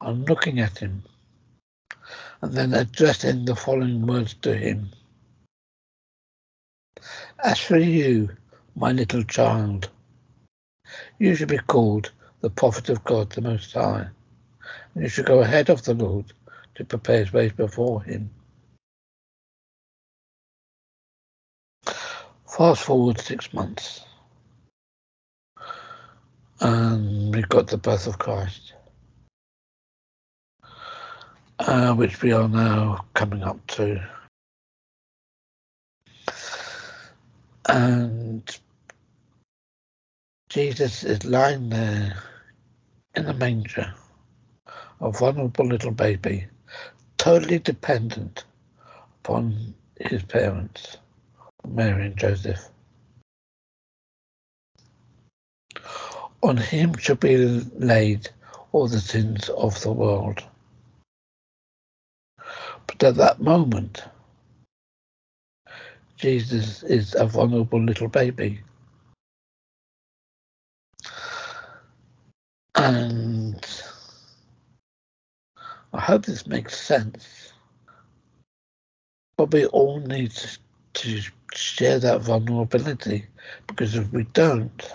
and 0.00 0.28
looking 0.28 0.58
at 0.60 0.78
him 0.78 1.02
and 2.42 2.52
then 2.52 2.74
addressing 2.74 3.44
the 3.44 3.54
following 3.54 4.04
words 4.06 4.34
to 4.42 4.54
him. 4.56 4.90
As 7.42 7.58
for 7.60 7.78
you, 7.78 8.30
my 8.74 8.92
little 8.92 9.22
child, 9.22 9.88
you 11.18 11.34
should 11.34 11.48
be 11.48 11.58
called 11.58 12.10
the 12.40 12.50
prophet 12.50 12.88
of 12.88 13.04
God 13.04 13.30
the 13.30 13.40
Most 13.40 13.72
High, 13.72 14.08
and 14.94 15.02
you 15.02 15.08
should 15.08 15.26
go 15.26 15.40
ahead 15.40 15.70
of 15.70 15.82
the 15.82 15.94
Lord 15.94 16.32
to 16.74 16.84
prepare 16.84 17.18
his 17.18 17.32
ways 17.32 17.52
before 17.52 18.02
him. 18.02 18.30
Fast 22.46 22.82
forward 22.82 23.18
six 23.18 23.52
months, 23.54 24.04
and 26.60 27.34
we've 27.34 27.48
got 27.48 27.66
the 27.66 27.78
birth 27.78 28.06
of 28.06 28.18
Christ, 28.18 28.74
uh, 31.58 31.94
which 31.94 32.20
we 32.20 32.32
are 32.32 32.48
now 32.48 33.06
coming 33.14 33.42
up 33.42 33.66
to. 33.68 34.06
And 37.66 38.58
Jesus 40.50 41.04
is 41.04 41.24
lying 41.24 41.70
there 41.70 42.22
in 43.14 43.24
the 43.24 43.32
manger, 43.32 43.94
a 45.02 45.10
vulnerable 45.10 45.66
little 45.66 45.90
baby, 45.90 46.46
totally 47.18 47.58
dependent 47.58 48.44
upon 49.20 49.74
his 50.00 50.22
parents, 50.22 50.96
Mary 51.68 52.06
and 52.06 52.16
Joseph. 52.16 52.68
On 56.42 56.56
him 56.56 56.96
shall 56.96 57.16
be 57.16 57.36
laid 57.36 58.28
all 58.70 58.86
the 58.86 59.00
sins 59.00 59.48
of 59.50 59.80
the 59.82 59.92
world. 59.92 60.42
But 62.86 63.02
at 63.02 63.16
that 63.16 63.40
moment, 63.40 64.04
Jesus 66.16 66.82
is 66.84 67.14
a 67.16 67.26
vulnerable 67.26 67.82
little 67.82 68.08
baby. 68.08 68.60
And 72.76 73.81
I 75.92 76.00
hope 76.00 76.24
this 76.24 76.46
makes 76.46 76.80
sense. 76.80 77.52
But 79.36 79.52
we 79.52 79.66
all 79.66 80.00
need 80.00 80.32
to 80.94 81.22
share 81.54 81.98
that 81.98 82.22
vulnerability 82.22 83.26
because 83.66 83.94
if 83.94 84.10
we 84.12 84.24
don't, 84.32 84.94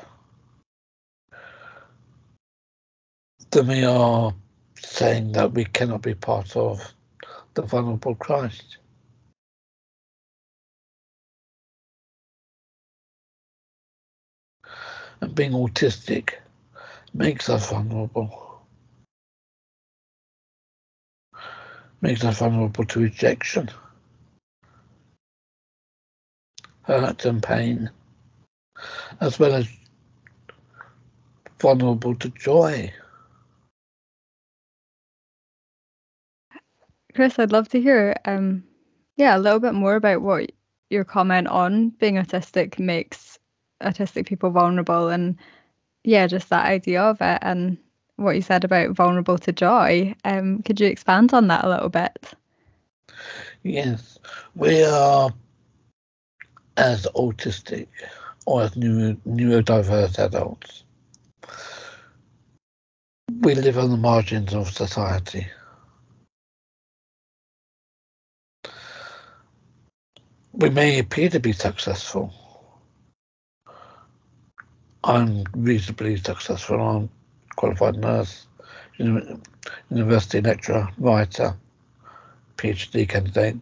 then 3.52 3.68
we 3.68 3.84
are 3.84 4.34
saying 4.80 5.34
that 5.34 5.54
we 5.54 5.66
cannot 5.66 6.02
be 6.02 6.16
part 6.16 6.56
of 6.56 6.94
the 7.54 7.62
vulnerable 7.62 8.16
Christ. 8.16 8.78
And 15.22 15.34
being 15.34 15.52
autistic 15.52 16.36
makes 17.14 17.50
us 17.50 17.70
vulnerable. 17.70 18.47
Makes 22.02 22.24
us 22.24 22.38
vulnerable 22.38 22.86
to 22.86 23.00
rejection, 23.00 23.70
hurt 26.84 27.26
and 27.26 27.42
pain, 27.42 27.90
as 29.20 29.40
well 29.40 29.56
as 29.56 29.68
vulnerable 31.60 32.14
to 32.16 32.30
joy. 32.30 32.94
Chris, 37.16 37.40
I'd 37.40 37.52
love 37.52 37.68
to 37.70 37.82
hear, 37.82 38.16
um, 38.26 38.64
yeah, 39.16 39.36
a 39.36 39.40
little 39.40 39.60
bit 39.60 39.74
more 39.74 39.96
about 39.96 40.22
what 40.22 40.52
your 40.92 41.04
comment 41.04 41.48
on 41.48 41.90
being 41.90 42.16
autistic 42.16 42.78
makes 42.78 43.40
autistic 43.82 44.28
people 44.28 44.52
vulnerable, 44.52 45.10
and 45.10 45.36
yeah, 46.04 46.28
just 46.28 46.50
that 46.50 46.68
idea 46.68 47.02
of 47.02 47.20
it, 47.22 47.40
and 47.42 47.80
what 48.18 48.36
you 48.36 48.42
said 48.42 48.64
about 48.64 48.92
vulnerable 48.92 49.38
to 49.40 49.52
joy. 49.52 50.14
Um, 50.26 50.62
could 50.64 50.80
you 50.80 50.88
expand 50.88 51.34
on 51.34 51.48
that 51.48 51.64
a 51.64 51.70
little 51.70 51.90
bit? 51.90 52.34
Yes, 53.64 54.20
we 54.56 54.84
are 54.84 55.32
as 56.76 57.08
autistic 57.16 57.88
or 58.46 58.64
as 58.64 58.76
neuro, 58.76 59.14
neurodiverse 59.28 60.20
adults. 60.20 60.84
We 63.42 63.56
live 63.56 63.78
on 63.78 63.90
the 63.92 63.98
margins 63.98 64.54
of 64.54 64.70
society. 64.70 65.48
we 70.58 70.70
may 70.72 70.98
appear 70.98 71.30
to 71.30 71.40
be 71.40 71.52
successful. 71.52 72.34
I'm 75.04 75.44
reasonably 75.54 76.18
successful. 76.18 76.82
I'm 76.82 77.10
qualified 77.58 77.98
nurse, 77.98 78.48
university 79.90 80.40
lecturer, 80.40 80.88
writer, 80.98 81.56
PhD 82.56 83.10
candidate. 83.10 83.58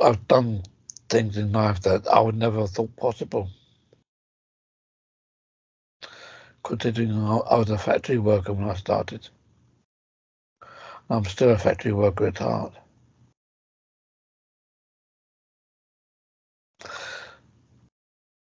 I've 0.00 0.26
done 0.26 0.62
things 1.10 1.36
in 1.36 1.52
life 1.52 1.82
that 1.82 2.08
I 2.08 2.20
would 2.20 2.36
never 2.36 2.60
have 2.60 2.70
thought 2.70 2.96
possible. 2.96 3.50
Considering 6.62 7.12
I 7.12 7.56
was 7.56 7.68
a 7.68 7.76
factory 7.76 8.18
worker 8.18 8.54
when 8.54 8.70
I 8.70 8.74
started. 8.74 9.28
I'm 11.10 11.24
still 11.26 11.50
a 11.50 11.58
factory 11.58 11.92
worker 11.92 12.28
at 12.28 12.38
heart. 12.38 12.72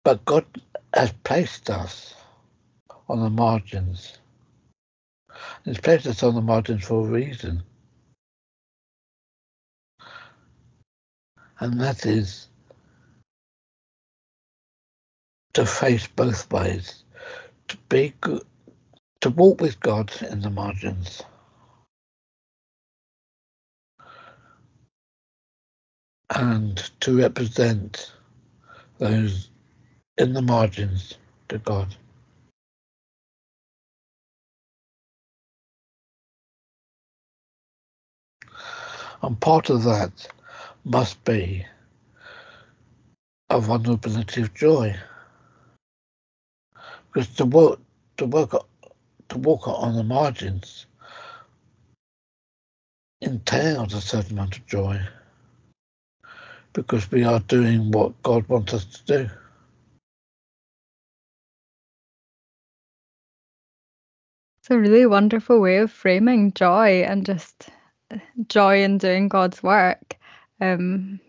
But 0.05 0.25
God 0.25 0.47
has 0.95 1.13
placed 1.23 1.69
us 1.69 2.15
on 3.09 3.21
the 3.21 3.31
margins. 3.31 4.19
it's 5.65 5.81
placed 5.81 6.07
us 6.07 6.23
on 6.23 6.35
the 6.35 6.43
margins 6.43 6.85
for 6.85 7.07
a 7.07 7.11
reason. 7.11 7.63
And 11.61 11.81
that 11.81 12.07
is 12.07 12.49
to 15.55 15.67
face 15.67 16.07
both 16.07 16.51
ways, 16.53 17.05
to 17.69 17.77
be 17.89 18.15
good, 18.21 18.43
to 19.21 19.31
walk 19.31 19.61
with 19.61 19.81
God 19.81 20.13
in 20.31 20.41
the 20.41 20.51
margins. 20.51 21.23
And 26.35 26.77
to 27.01 27.19
represent 27.19 28.13
those 28.99 29.51
in 30.19 30.35
the 30.35 30.43
margins 30.43 31.15
to 31.49 31.59
God. 31.59 31.97
And 39.23 39.41
part 39.41 39.71
of 39.71 39.83
that 39.85 40.29
must 40.85 41.23
be 41.25 41.67
a 43.51 43.61
vulnerability 43.61 44.43
of 44.43 44.55
joy. 44.55 44.95
Because 47.13 47.29
to 47.37 47.45
work 47.45 47.81
to 48.19 48.27
work 48.27 48.53
to 49.29 49.39
walk 49.39 49.67
on 49.67 49.95
the 49.95 50.05
margins 50.05 50.87
entails 53.21 53.95
a 53.95 54.01
certain 54.01 54.33
amount 54.33 54.59
of 54.59 54.67
joy. 54.67 55.01
Because 56.73 57.11
we 57.11 57.25
are 57.25 57.41
doing 57.41 57.91
what 57.91 58.23
God 58.23 58.49
wants 58.49 58.75
us 58.75 58.85
to 58.85 59.05
do. 59.05 59.31
It's 64.61 64.71
a 64.71 64.79
really 64.79 65.07
wonderful 65.07 65.61
way 65.61 65.79
of 65.79 65.91
framing 65.91 66.53
joy 66.53 67.03
and 67.03 67.25
just 67.25 67.71
joy 68.49 68.83
in 68.83 68.99
doing 68.99 69.29
God's 69.29 69.63
work. 69.63 70.17
Um, 70.61 71.21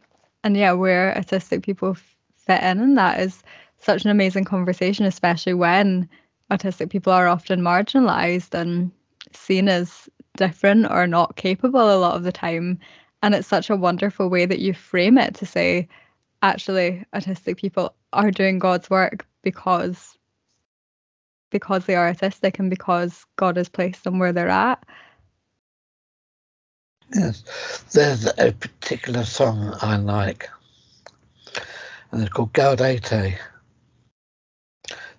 and 0.44 0.56
yeah, 0.56 0.72
where 0.72 1.13
autistic 1.15 1.63
people 1.63 1.96
fit 2.36 2.62
in, 2.62 2.80
and 2.80 2.98
that 2.98 3.20
is 3.20 3.44
such 3.80 4.04
an 4.04 4.12
amazing 4.12 4.46
conversation, 4.46 5.06
especially 5.06 5.54
when 5.54 6.10
autistic 6.52 6.89
people 6.89 7.13
are 7.13 7.28
often 7.28 7.62
marginalized 7.62 8.54
and 8.54 8.92
seen 9.34 9.70
as 9.70 10.10
different 10.38 10.89
or 10.89 11.06
not 11.06 11.36
capable 11.36 11.96
a 11.96 12.00
lot 12.00 12.15
of 12.15 12.24
the 12.24 12.32
time. 12.32 12.80
And 13.22 13.36
it's 13.36 13.48
such 13.48 13.70
a 13.70 13.76
wonderful 13.76 14.30
way 14.30 14.46
that 14.46 14.60
you 14.60 14.74
frame 14.74 15.18
it 15.18 15.36
to 15.36 15.46
say, 15.46 15.88
actually, 16.42 17.06
autistic 17.13 17.58
people 17.58 17.94
are 18.13 18.32
doing 18.32 18.60
God's 18.60 18.89
work 18.89 19.28
because 19.44 20.15
because 21.52 21.86
they 21.86 21.96
are 21.96 22.13
autistic 22.13 22.60
and 22.60 22.70
because 22.70 23.26
God 23.36 23.58
has 23.58 23.70
placed 23.70 24.04
them 24.04 24.20
where 24.20 24.32
they're 24.32 24.50
at. 24.50 24.84
Yes, 27.13 27.84
there's 27.91 28.28
a 28.38 28.52
particular 28.52 29.24
song 29.24 29.76
I 29.82 29.98
like, 29.98 30.48
and 32.12 32.22
it's 32.22 32.32
called 32.32 32.54
Gaudete. 32.54 33.36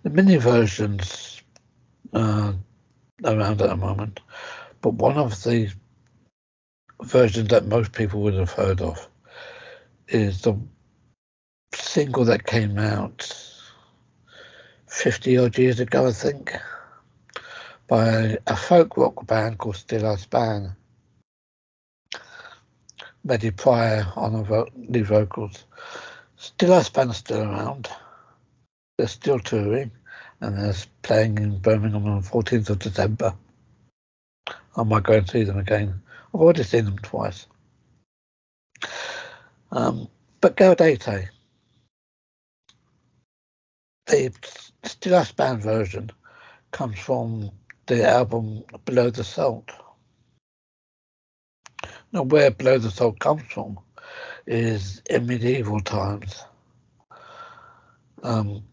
The 0.03 0.11
mini 0.11 0.37
versions 0.37 1.42
uh, 2.12 2.53
around 3.24 3.61
at 3.61 3.68
the 3.68 3.76
moment, 3.76 4.20
but 4.83 4.94
one 4.94 5.16
of 5.16 5.42
the 5.42 5.72
versions 7.03 7.48
that 7.48 7.66
most 7.66 7.92
people 7.92 8.20
would 8.22 8.35
have 8.35 8.53
heard 8.53 8.81
of 8.81 9.09
is 10.09 10.42
the 10.42 10.57
single 11.74 12.24
that 12.24 12.46
came 12.46 12.79
out 12.79 13.33
50 14.87 15.38
odd 15.38 15.59
years 15.59 15.81
ago, 15.81 16.07
I 16.07 16.12
think, 16.12 16.55
by 17.88 18.38
a 18.46 18.57
folk 18.57 18.96
rock 18.96 19.26
band 19.26 19.59
called 19.59 19.74
Steeleye 19.74 20.18
Span. 20.18 20.76
Maddy 23.24 23.50
Prior 23.50 24.06
on 24.16 24.33
the 24.33 24.42
vo- 24.42 24.68
vocals. 25.04 25.64
Steeleye 26.38 26.85
Span 26.85 27.12
still 27.12 27.42
around. 27.42 27.88
They're 28.96 29.09
still 29.09 29.38
touring 29.38 29.90
and 30.40 30.56
they're 30.56 30.74
playing 31.02 31.38
in 31.38 31.59
Birmingham 31.59 32.06
on 32.06 32.22
the 32.22 32.28
14th 32.28 32.70
of 32.70 32.78
December. 32.78 33.35
I 34.76 34.83
might 34.83 35.02
go 35.02 35.14
and 35.14 35.28
see 35.28 35.44
them 35.44 35.59
again. 35.59 36.00
I've 36.35 36.40
already 36.40 36.62
seen 36.62 36.87
them 36.87 36.98
twice. 36.98 37.46
Um, 39.72 40.09
but 40.40 40.56
Gaudete, 40.56 41.28
the 44.06 44.30
Steeleye 44.83 45.26
Span 45.26 45.61
version 45.61 46.11
comes 46.70 46.98
from 46.98 47.50
the 47.87 48.09
album 48.09 48.64
Below 48.85 49.11
the 49.11 49.24
Salt. 49.24 49.70
Now, 52.12 52.23
where 52.23 52.51
Below 52.51 52.79
the 52.79 52.90
Salt 52.90 53.20
comes 53.20 53.42
from 53.42 53.79
is 54.46 55.03
in 55.11 55.27
medieval 55.27 55.81
times. 55.81 56.44
Um, 58.23 58.64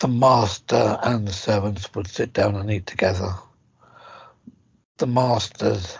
the 0.00 0.08
master 0.08 0.98
and 1.02 1.28
the 1.28 1.32
servants 1.32 1.94
would 1.94 2.08
sit 2.08 2.32
down 2.32 2.56
and 2.56 2.70
eat 2.70 2.86
together. 2.86 3.30
The 4.98 5.06
masters 5.06 5.98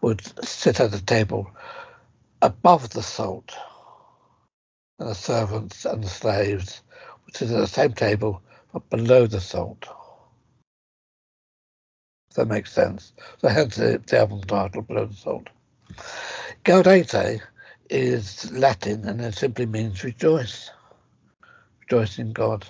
would 0.00 0.22
sit 0.44 0.80
at 0.80 0.92
the 0.92 1.00
table 1.00 1.50
above 2.42 2.90
the 2.90 3.02
salt, 3.02 3.52
and 4.98 5.08
the 5.10 5.14
servants 5.14 5.84
and 5.84 6.04
the 6.04 6.08
slaves 6.08 6.82
would 7.24 7.36
sit 7.36 7.50
at 7.50 7.58
the 7.58 7.66
same 7.66 7.92
table 7.92 8.42
but 8.72 8.88
below 8.90 9.26
the 9.26 9.40
salt. 9.40 9.86
If 12.32 12.36
that 12.36 12.48
makes 12.48 12.72
sense. 12.72 13.12
So 13.42 13.48
hence 13.48 13.76
the, 13.76 14.02
the 14.06 14.20
album 14.20 14.40
title, 14.44 14.80
Below 14.80 15.04
the 15.04 15.14
Salt. 15.14 15.48
Gaudete 16.64 17.42
is 17.90 18.50
Latin 18.52 19.06
and 19.06 19.20
it 19.20 19.34
simply 19.34 19.66
means 19.66 20.02
rejoice. 20.02 20.70
Rejoice 21.82 22.18
in 22.18 22.32
God. 22.32 22.64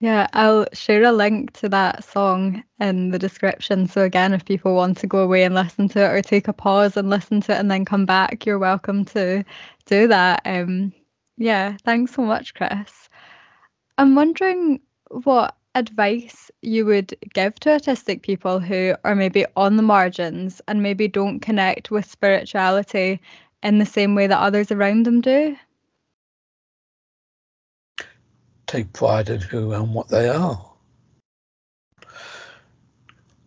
Yeah, 0.00 0.26
I'll 0.32 0.66
share 0.72 1.04
a 1.04 1.12
link 1.12 1.52
to 1.60 1.68
that 1.68 2.02
song 2.02 2.64
in 2.80 3.10
the 3.10 3.18
description. 3.20 3.86
So, 3.86 4.02
again, 4.02 4.32
if 4.32 4.44
people 4.44 4.74
want 4.74 4.98
to 4.98 5.06
go 5.06 5.20
away 5.20 5.44
and 5.44 5.54
listen 5.54 5.88
to 5.90 6.00
it 6.00 6.08
or 6.08 6.20
take 6.20 6.48
a 6.48 6.52
pause 6.52 6.96
and 6.96 7.08
listen 7.08 7.40
to 7.42 7.52
it 7.52 7.60
and 7.60 7.70
then 7.70 7.84
come 7.84 8.04
back, 8.06 8.44
you're 8.44 8.58
welcome 8.58 9.04
to 9.04 9.44
do 9.86 10.08
that. 10.08 10.42
Um, 10.44 10.92
yeah, 11.36 11.76
thanks 11.84 12.12
so 12.12 12.22
much, 12.22 12.54
Chris. 12.54 13.08
I'm 13.98 14.16
wondering 14.16 14.80
what 15.24 15.56
advice 15.74 16.50
you 16.60 16.84
would 16.86 17.16
give 17.32 17.54
to 17.60 17.70
autistic 17.70 18.22
people 18.22 18.58
who 18.60 18.94
are 19.04 19.14
maybe 19.14 19.46
on 19.56 19.76
the 19.76 19.82
margins 19.82 20.60
and 20.68 20.82
maybe 20.82 21.08
don't 21.08 21.40
connect 21.40 21.90
with 21.90 22.04
spirituality 22.04 23.20
in 23.62 23.78
the 23.78 23.86
same 23.86 24.14
way 24.14 24.26
that 24.26 24.38
others 24.38 24.70
around 24.70 25.04
them 25.04 25.20
do? 25.20 25.56
take 28.72 28.92
pride 28.94 29.28
in 29.28 29.38
who 29.38 29.72
and 29.72 29.92
what 29.92 30.08
they 30.08 30.30
are. 30.30 30.72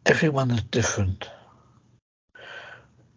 Everyone 0.06 0.51
is 0.51 0.62
different. 0.62 1.28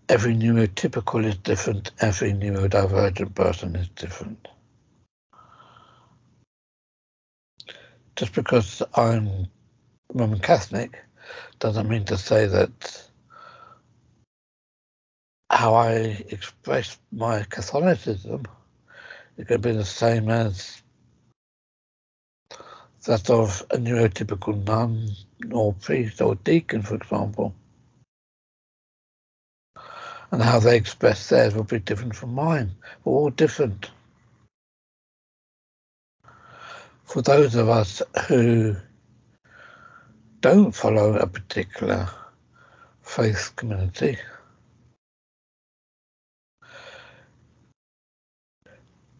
Every 0.08 0.34
neurotypical 0.34 1.22
is 1.26 1.36
different. 1.36 1.90
Every 2.00 2.32
neurodivergent 2.32 3.34
person 3.34 3.76
is 3.76 3.88
different. 3.88 4.48
Just 8.18 8.34
because 8.34 8.82
I'm 8.96 9.46
Roman 10.12 10.40
Catholic 10.40 10.98
doesn't 11.60 11.88
mean 11.88 12.04
to 12.06 12.18
say 12.18 12.46
that 12.46 13.08
how 15.48 15.74
I 15.74 16.24
express 16.28 16.98
my 17.12 17.44
Catholicism 17.44 18.42
is 19.36 19.46
going 19.46 19.62
to 19.62 19.68
be 19.68 19.76
the 19.76 19.84
same 19.84 20.30
as 20.30 20.82
that 23.06 23.30
of 23.30 23.64
a 23.70 23.76
neurotypical 23.76 24.66
nun 24.66 25.10
or 25.52 25.74
priest 25.74 26.20
or 26.20 26.34
deacon, 26.34 26.82
for 26.82 26.96
example. 26.96 27.54
And 30.32 30.42
how 30.42 30.58
they 30.58 30.76
express 30.76 31.28
theirs 31.28 31.54
will 31.54 31.62
be 31.62 31.78
different 31.78 32.16
from 32.16 32.34
mine. 32.34 32.72
We're 33.04 33.12
all 33.12 33.30
different. 33.30 33.92
For 37.08 37.22
those 37.22 37.54
of 37.54 37.70
us 37.70 38.02
who 38.26 38.76
don't 40.42 40.72
follow 40.72 41.14
a 41.14 41.26
particular 41.26 42.10
faith 43.00 43.54
community, 43.56 44.18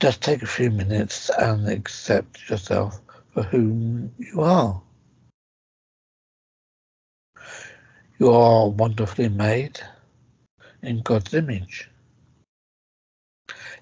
just 0.00 0.20
take 0.20 0.42
a 0.42 0.46
few 0.46 0.70
minutes 0.70 1.30
and 1.30 1.66
accept 1.66 2.50
yourself 2.50 3.00
for 3.32 3.42
whom 3.44 4.12
you 4.18 4.42
are. 4.42 4.82
You 8.18 8.32
are 8.32 8.68
wonderfully 8.68 9.30
made 9.30 9.80
in 10.82 11.00
God's 11.00 11.32
image, 11.32 11.88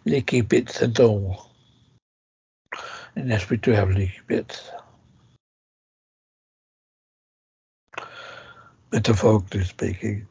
leaky 0.05 0.43
bits 0.43 0.81
and 0.81 0.99
all. 1.01 1.56
And 3.17 3.31
yes, 3.31 3.49
we 3.49 3.57
do 3.57 3.73
have 3.73 3.91
leaky 3.91 4.21
bits. 4.27 4.71
Metaphorically 8.93 9.65
speaking. 9.65 10.27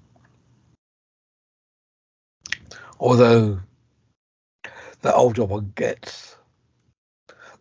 Although 2.99 3.59
the 5.01 5.13
older 5.13 5.43
one 5.43 5.73
gets, 5.75 6.37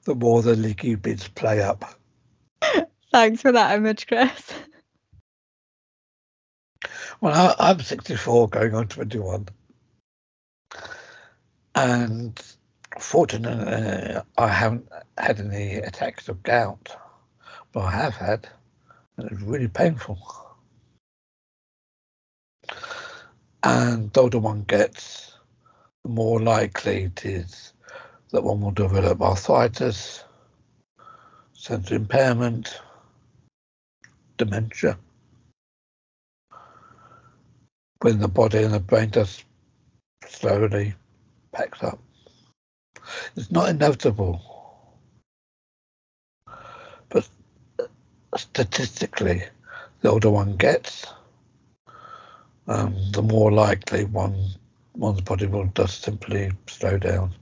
the 0.04 0.14
more 0.14 0.42
the 0.42 0.54
leaky 0.54 0.94
bits 0.94 1.26
play 1.26 1.62
up. 1.62 1.84
Thanks 3.12 3.40
for 3.40 3.52
that 3.52 3.76
image, 3.76 4.06
Chris. 4.06 4.52
Well, 7.20 7.54
I, 7.58 7.70
am 7.70 7.80
64, 7.80 8.48
going 8.48 8.74
on 8.74 8.88
21. 8.88 9.48
And 11.74 12.42
fortunately, 12.98 14.20
I 14.38 14.48
haven't 14.48 14.88
had 15.18 15.40
any 15.40 15.76
attacks 15.76 16.28
of 16.28 16.42
gout, 16.42 16.96
but 17.72 17.80
I 17.80 17.90
have 17.90 18.14
had, 18.14 18.48
and 19.16 19.30
it's 19.30 19.42
really 19.42 19.68
painful. 19.68 20.18
And 23.62 24.12
the 24.12 24.20
older 24.20 24.38
one 24.38 24.62
gets, 24.62 25.38
the 26.02 26.10
more 26.10 26.40
likely 26.40 27.04
it 27.04 27.24
is 27.24 27.72
that 28.30 28.42
one 28.42 28.60
will 28.60 28.72
develop 28.72 29.22
arthritis, 29.22 30.24
sensory 31.52 31.96
impairment, 31.96 32.80
dementia. 34.36 34.98
When 38.00 38.18
the 38.18 38.28
body 38.28 38.64
and 38.64 38.74
the 38.74 38.80
brain 38.80 39.10
just 39.10 39.44
slowly 40.26 40.94
packs 41.52 41.82
up. 41.82 41.98
It's 43.36 43.50
not 43.50 43.68
inevitable. 43.68 44.40
But 47.08 47.28
statistically, 48.36 49.44
the 50.00 50.10
older 50.10 50.30
one 50.30 50.56
gets, 50.56 51.06
um, 52.66 52.96
the 53.12 53.22
more 53.22 53.52
likely 53.52 54.04
one 54.04 54.48
one's 54.94 55.20
body 55.20 55.46
will 55.46 55.70
just 55.74 56.02
simply 56.02 56.52
slow 56.66 56.98
down. 56.98 57.34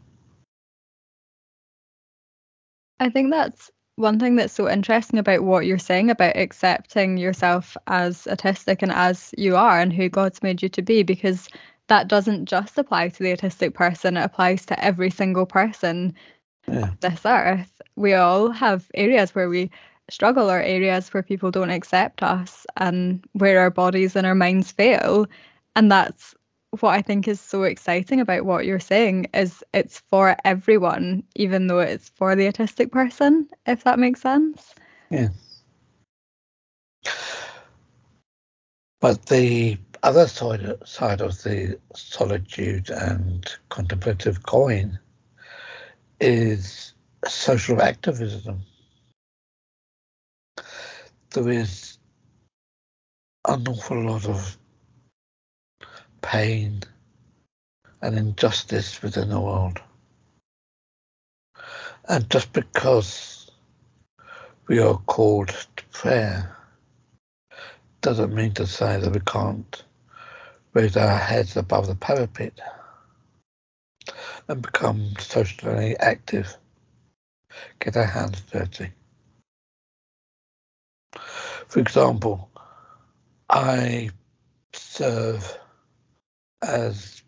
I 2.99 3.11
think 3.11 3.31
that's 3.31 3.71
one 3.97 4.19
thing 4.19 4.37
that's 4.37 4.55
so 4.55 4.71
interesting 4.71 5.19
about 5.19 5.43
what 5.43 5.67
you're 5.67 5.79
saying 5.79 6.11
about 6.11 6.37
accepting 6.37 7.19
yourself 7.19 7.77
as 7.87 8.25
autistic 8.25 8.83
and 8.83 8.91
as 8.91 9.35
you 9.37 9.57
are 9.57 9.79
and 9.81 9.93
who 9.93 10.09
God's 10.09 10.43
made 10.43 10.63
you 10.63 10.69
to 10.71 10.83
be, 10.83 11.03
because 11.03 11.49
that 11.93 12.09
doesn't 12.09 12.47
just 12.47 12.79
apply 12.79 13.11
to 13.11 13.23
the 13.23 13.37
autistic 13.37 13.75
person, 13.75 14.17
it 14.17 14.23
applies 14.23 14.65
to 14.65 14.83
every 14.83 15.11
single 15.11 15.45
person 15.45 16.15
yeah. 16.67 16.85
on 16.85 16.97
this 17.01 17.21
earth. 17.27 17.83
We 17.97 18.15
all 18.15 18.51
have 18.51 18.91
areas 18.95 19.35
where 19.35 19.51
we 19.51 19.71
struggle 20.09 20.51
or 20.51 20.59
areas 20.59 21.13
where 21.13 21.23
people 21.23 21.51
don't 21.51 21.69
accept 21.69 22.23
us 22.23 22.67
and 22.79 23.23
where 23.33 23.61
our 23.61 23.69
bodies 23.69 24.17
and 24.17 24.27
our 24.27 24.35
minds 24.35 24.73
fail. 24.73 25.27
And 25.77 25.93
that's 25.93 26.35
what 26.81 26.95
I 26.95 27.03
think 27.03 27.29
is 27.29 27.43
so 27.43 27.65
exciting 27.65 28.21
about 28.21 28.47
what 28.47 28.65
you're 28.65 28.81
saying 28.81 29.27
is 29.35 29.63
it's 29.75 29.99
for 29.99 30.35
everyone, 30.47 31.23
even 31.37 31.67
though 31.67 31.81
it's 31.81 32.09
for 32.09 32.35
the 32.35 32.51
autistic 32.51 32.91
person, 32.91 33.51
if 33.67 33.85
that 33.85 33.99
makes 33.99 34.23
sense. 34.23 34.75
Yeah. 35.11 35.29
But 38.99 39.27
the 39.27 39.77
other 40.03 40.27
side, 40.27 40.75
side 40.85 41.21
of 41.21 41.43
the 41.43 41.79
solitude 41.95 42.91
and 42.91 43.49
contemplative 43.69 44.43
coin 44.43 44.99
is 46.21 46.95
social 47.27 47.81
activism. 47.81 48.63
There 51.31 51.49
is 51.49 51.99
an 53.47 53.67
awful 53.69 54.03
lot 54.05 54.27
of 54.27 54.59
pain 56.21 56.83
and 58.01 58.19
injustice 58.19 59.03
within 59.03 59.29
the 59.29 59.41
world. 59.41 59.81
And 62.09 62.29
just 62.29 62.53
because 62.53 63.51
we 64.67 64.81
are 64.81 64.99
called 65.07 65.49
to 65.77 65.85
prayer 65.93 66.57
doesn't 68.01 68.35
mean 68.35 68.53
to 68.55 68.67
say 68.67 68.99
that 68.99 69.13
we 69.13 69.21
can't 69.21 69.85
raise 70.75 70.97
our 70.97 71.17
heads 71.17 71.57
above 71.57 71.87
the 71.87 71.95
parapet. 71.95 72.59
and 74.49 74.63
become 74.63 75.15
socially 75.19 75.97
active, 75.99 76.57
get 77.81 77.97
our 77.97 78.05
hands 78.05 78.41
dirty. 78.53 78.91
For 81.69 81.81
example, 81.81 82.51
I 83.49 84.11
serve 84.73 85.59
as 86.63 87.23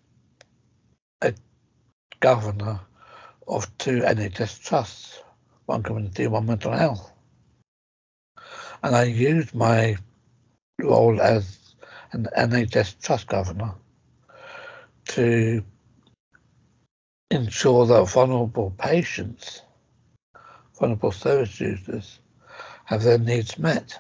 a 1.22 1.35
governor 2.20 2.80
of 3.46 3.76
two 3.78 4.00
NHS 4.00 4.62
trusts, 4.62 5.22
one 5.66 5.83
community, 5.83 6.26
one 6.26 6.46
mental 6.46 6.72
health. 6.72 7.12
And 8.83 8.94
I 8.94 9.04
use 9.04 9.54
my 9.54 9.96
role 10.80 11.20
as 11.20 11.63
an 12.14 12.29
NHS 12.38 13.03
trust 13.03 13.27
governor 13.27 13.74
to 15.07 15.64
ensure 17.31 17.87
that 17.87 18.09
vulnerable 18.09 18.72
patients, 18.79 19.62
vulnerable 20.79 21.11
service 21.11 21.61
users, 21.61 22.20
have 22.85 23.03
their 23.03 23.18
needs 23.18 23.59
met. 23.59 23.98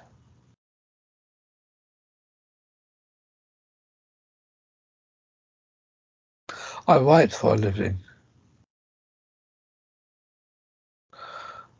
I 6.86 6.98
write 6.98 7.32
for 7.32 7.54
a 7.54 7.56
living. 7.56 7.98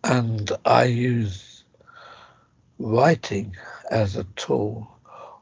And 0.03 0.51
I 0.65 0.85
use 0.85 1.63
writing 2.79 3.55
as 3.91 4.17
a 4.17 4.25
tool 4.37 4.91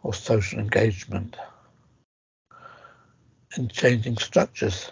of 0.04 0.16
social 0.16 0.58
engagement 0.58 1.36
in 3.56 3.68
changing 3.68 4.16
structures. 4.16 4.90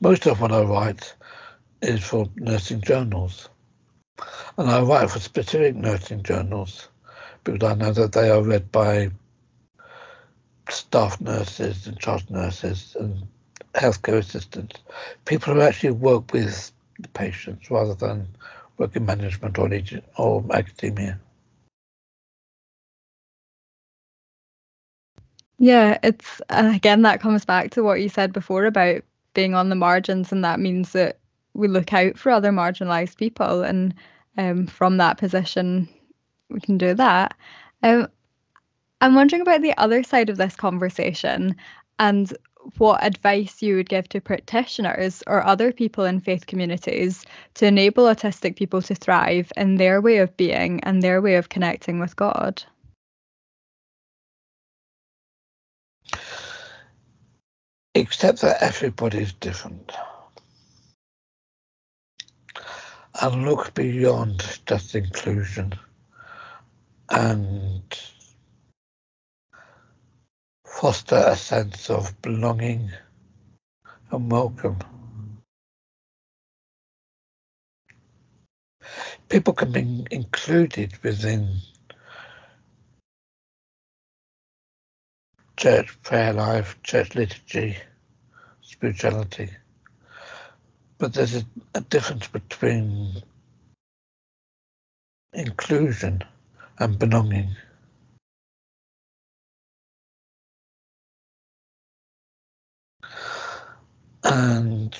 Most 0.00 0.26
of 0.26 0.40
what 0.40 0.52
I 0.52 0.62
write 0.62 1.14
is 1.82 2.04
for 2.04 2.28
nursing 2.36 2.80
journals. 2.80 3.48
And 4.58 4.70
I 4.70 4.80
write 4.80 5.10
for 5.10 5.18
specific 5.18 5.74
nursing 5.74 6.22
journals 6.22 6.88
because 7.44 7.70
I 7.70 7.74
know 7.74 7.92
that 7.92 8.12
they 8.12 8.30
are 8.30 8.42
read 8.42 8.70
by 8.72 9.10
staff 10.68 11.20
nurses 11.20 11.86
and 11.86 11.98
charge 11.98 12.28
nurses 12.30 12.96
and 12.98 13.26
healthcare 13.74 14.18
assistants, 14.18 14.80
people 15.24 15.54
who 15.54 15.60
actually 15.60 15.92
work 15.92 16.32
with 16.32 16.72
the 16.98 17.08
patients 17.08 17.70
rather 17.70 17.94
than 17.94 18.26
work 18.78 18.96
in 18.96 19.06
management 19.06 19.58
or, 19.58 19.70
or 20.16 20.44
academia. 20.52 21.18
Yeah, 25.58 25.98
it's 26.02 26.40
and 26.50 26.74
again 26.74 27.02
that 27.02 27.20
comes 27.20 27.44
back 27.44 27.70
to 27.72 27.82
what 27.82 28.00
you 28.00 28.08
said 28.08 28.32
before 28.32 28.64
about 28.66 29.02
being 29.34 29.54
on 29.54 29.68
the 29.68 29.74
margins, 29.76 30.32
and 30.32 30.44
that 30.44 30.60
means 30.60 30.92
that 30.92 31.18
we 31.54 31.68
look 31.68 31.92
out 31.92 32.18
for 32.18 32.30
other 32.30 32.50
marginalised 32.52 33.16
people, 33.16 33.62
and 33.62 33.94
um, 34.38 34.66
from 34.66 34.98
that 34.98 35.18
position, 35.18 35.88
we 36.50 36.60
can 36.60 36.76
do 36.78 36.94
that. 36.94 37.34
Um, 37.82 38.08
I'm 39.00 39.14
wondering 39.14 39.42
about 39.42 39.62
the 39.62 39.76
other 39.78 40.02
side 40.02 40.30
of 40.30 40.36
this 40.38 40.56
conversation 40.56 41.56
and 41.98 42.32
what 42.78 43.04
advice 43.04 43.62
you 43.62 43.76
would 43.76 43.88
give 43.88 44.08
to 44.10 44.20
practitioners 44.20 45.22
or 45.26 45.44
other 45.44 45.72
people 45.72 46.04
in 46.04 46.20
faith 46.20 46.46
communities 46.46 47.24
to 47.54 47.66
enable 47.66 48.04
autistic 48.04 48.56
people 48.56 48.82
to 48.82 48.94
thrive 48.94 49.52
in 49.56 49.76
their 49.76 50.00
way 50.00 50.18
of 50.18 50.36
being 50.36 50.82
and 50.84 51.02
their 51.02 51.22
way 51.22 51.36
of 51.36 51.48
connecting 51.48 52.00
with 52.00 52.16
God. 52.16 52.62
Except 57.96 58.42
that 58.42 58.62
everybody 58.62 59.20
is 59.20 59.32
different. 59.32 59.90
And 63.22 63.46
look 63.46 63.72
beyond 63.72 64.60
just 64.66 64.94
inclusion 64.94 65.72
and 67.08 67.82
foster 70.66 71.24
a 71.26 71.36
sense 71.36 71.88
of 71.88 72.20
belonging 72.20 72.90
and 74.10 74.30
welcome. 74.30 74.78
People 79.30 79.54
can 79.54 79.72
be 79.72 80.06
included 80.10 81.02
within 81.02 81.60
church 85.56 86.00
prayer 86.02 86.32
life, 86.32 86.76
church 86.82 87.14
liturgy, 87.14 87.76
spirituality. 88.60 89.50
But 90.98 91.14
there's 91.14 91.36
a, 91.36 91.44
a 91.74 91.80
difference 91.80 92.28
between 92.28 93.22
inclusion 95.32 96.22
and 96.78 96.98
belonging. 96.98 97.56
and 104.26 104.96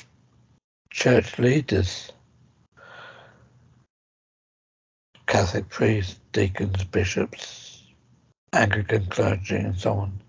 church 0.90 1.38
leaders, 1.38 2.12
Catholic 5.26 5.68
priests, 5.68 6.20
deacons, 6.32 6.84
bishops, 6.84 7.82
Anglican 8.52 9.06
clergy, 9.06 9.56
and 9.56 9.76
so 9.76 9.94
on, 9.94 10.20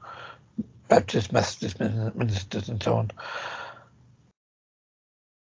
Baptist, 0.88 1.32
Methodist 1.34 1.80
ministers, 1.80 2.70
and 2.70 2.82
so 2.82 2.96
on, 2.96 3.12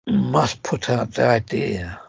must 0.06 0.62
put 0.62 0.88
out 0.90 1.12
the 1.12 1.26
idea 1.26 2.00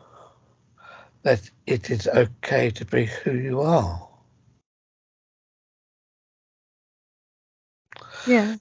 that 1.23 1.49
it 1.65 1.89
is 1.89 2.07
okay 2.07 2.69
to 2.71 2.85
be 2.85 3.05
who 3.05 3.33
you 3.33 3.61
are. 3.61 4.07
Yeah. 8.25 8.55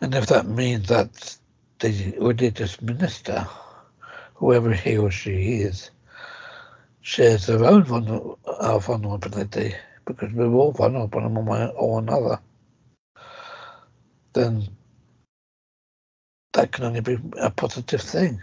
And 0.00 0.14
if 0.14 0.26
that 0.26 0.46
means 0.46 0.88
that 0.88 1.36
the 1.80 2.14
religious 2.18 2.80
minister, 2.80 3.46
whoever 4.34 4.72
he 4.72 4.96
or 4.96 5.10
she 5.10 5.60
is, 5.62 5.90
shares 7.00 7.46
their 7.46 7.64
own 7.64 8.36
uh, 8.46 8.78
vulnerability, 8.78 9.74
because 10.04 10.32
we're 10.32 10.52
all 10.52 10.72
vulnerable 10.72 11.20
in 11.20 11.34
one 11.34 11.46
way 11.46 11.72
or 11.76 11.98
another, 11.98 12.38
then 14.34 14.68
that 16.52 16.72
can 16.72 16.84
only 16.84 17.00
be 17.00 17.18
a 17.40 17.50
positive 17.50 18.00
thing. 18.00 18.40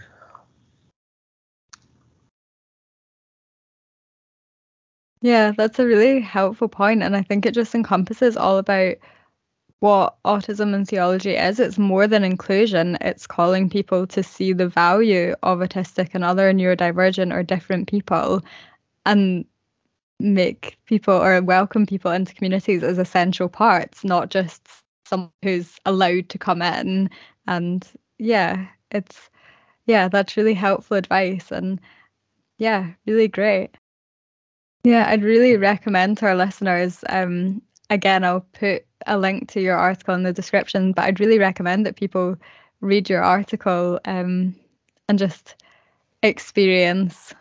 Yeah, 5.22 5.52
that's 5.56 5.78
a 5.78 5.86
really 5.86 6.20
helpful 6.20 6.68
point, 6.68 7.02
and 7.02 7.14
I 7.14 7.22
think 7.22 7.44
it 7.44 7.54
just 7.54 7.74
encompasses 7.74 8.36
all 8.36 8.56
about 8.58 8.96
what 9.80 10.16
autism 10.24 10.74
and 10.74 10.86
theology 10.88 11.36
is. 11.36 11.60
It's 11.60 11.78
more 11.78 12.06
than 12.06 12.24
inclusion, 12.24 12.96
it's 13.00 13.26
calling 13.26 13.68
people 13.70 14.06
to 14.08 14.22
see 14.22 14.52
the 14.52 14.68
value 14.68 15.34
of 15.42 15.58
autistic 15.58 16.10
and 16.14 16.24
other 16.24 16.52
neurodivergent 16.52 17.34
or 17.34 17.42
different 17.42 17.88
people 17.88 18.42
and 19.06 19.44
make 20.20 20.78
people 20.86 21.14
or 21.14 21.40
welcome 21.42 21.86
people 21.86 22.10
into 22.10 22.34
communities 22.34 22.82
as 22.82 22.98
essential 22.98 23.48
parts, 23.48 24.04
not 24.04 24.30
just 24.30 24.68
someone 25.10 25.32
who's 25.42 25.78
allowed 25.84 26.28
to 26.30 26.38
come 26.38 26.62
in. 26.62 27.10
And 27.46 27.86
yeah, 28.18 28.66
it's, 28.90 29.28
yeah, 29.86 30.08
that's 30.08 30.36
really 30.36 30.54
helpful 30.54 30.96
advice. 30.96 31.50
And 31.52 31.80
yeah, 32.58 32.92
really 33.06 33.28
great. 33.28 33.76
Yeah, 34.84 35.06
I'd 35.08 35.24
really 35.24 35.56
recommend 35.56 36.18
to 36.18 36.26
our 36.26 36.34
listeners. 36.34 37.04
Um, 37.08 37.60
again, 37.90 38.24
I'll 38.24 38.46
put 38.52 38.86
a 39.06 39.18
link 39.18 39.50
to 39.50 39.60
your 39.60 39.76
article 39.76 40.14
in 40.14 40.22
the 40.22 40.32
description, 40.32 40.92
but 40.92 41.04
I'd 41.04 41.20
really 41.20 41.38
recommend 41.38 41.84
that 41.84 41.96
people 41.96 42.36
read 42.80 43.10
your 43.10 43.22
article 43.22 44.00
um, 44.06 44.54
and 45.08 45.18
just 45.18 45.56
experience 46.22 47.34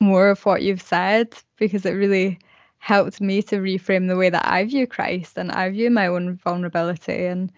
more 0.00 0.28
of 0.28 0.44
what 0.44 0.62
you've 0.62 0.82
said 0.82 1.34
because 1.56 1.86
it 1.86 1.92
really 1.92 2.38
helped 2.84 3.18
me 3.18 3.40
to 3.40 3.56
reframe 3.56 4.08
the 4.08 4.16
way 4.16 4.28
that 4.28 4.46
I 4.46 4.62
view 4.66 4.86
Christ 4.86 5.38
and 5.38 5.50
I 5.50 5.70
view 5.70 5.88
my 5.88 6.06
own 6.06 6.36
vulnerability. 6.36 7.24
And 7.24 7.50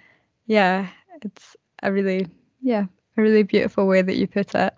yeah, 0.46 0.86
it's 1.20 1.56
a 1.82 1.90
really, 1.90 2.28
yeah, 2.62 2.84
a 3.16 3.22
really 3.22 3.42
beautiful 3.42 3.88
way 3.88 4.02
that 4.02 4.14
you 4.14 4.28
put 4.28 4.54
it. 4.54 4.72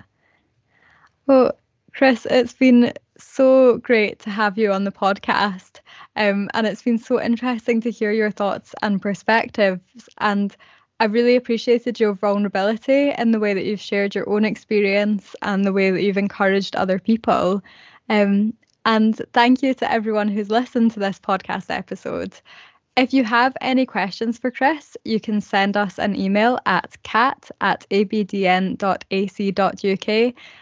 Well, 1.27 1.53
Chris, 1.93 2.27
it's 2.31 2.55
been 2.55 2.95
so 3.19 3.77
great 3.77 4.21
to 4.21 4.31
have 4.31 4.57
you 4.57 4.73
on 4.73 4.85
the 4.85 4.91
podcast. 4.91 5.81
Um, 6.17 6.49
and 6.55 6.67
it's 6.67 6.83
been 6.83 6.99
so 6.99 7.21
interesting 7.21 7.83
to 7.83 7.91
hear 7.91 8.11
your 8.11 8.31
thoughts 8.31 8.75
and 8.81 9.03
perspectives. 9.03 10.09
And 10.17 10.57
I 10.99 11.05
really 11.05 11.37
appreciated 11.37 12.01
your 12.01 12.15
vulnerability 12.15 13.13
in 13.19 13.33
the 13.33 13.39
way 13.39 13.53
that 13.53 13.67
you've 13.67 13.83
shared 13.83 14.15
your 14.15 14.27
own 14.31 14.47
experience 14.47 15.37
and 15.43 15.67
the 15.67 15.75
way 15.75 15.91
that 15.91 16.03
you've 16.03 16.17
encouraged 16.17 16.75
other 16.75 16.99
people. 16.99 17.63
Um, 18.09 18.55
and 18.89 19.21
thank 19.35 19.63
you 19.63 19.75
to 19.75 19.93
everyone 19.93 20.29
who's 20.29 20.49
listened 20.49 20.93
to 20.93 20.99
this 20.99 21.19
podcast 21.21 21.67
episode. 21.69 22.35
If 22.97 23.13
you 23.13 23.23
have 23.23 23.55
any 23.61 23.85
questions 23.85 24.39
for 24.39 24.51
Chris, 24.51 24.97
you 25.05 25.21
can 25.21 25.43
send 25.43 25.77
us 25.77 25.99
an 25.99 26.17
email 26.17 26.59
at 26.65 26.97
cat 27.03 27.51
at 27.61 27.87
abdn.ac.uk 27.91 28.75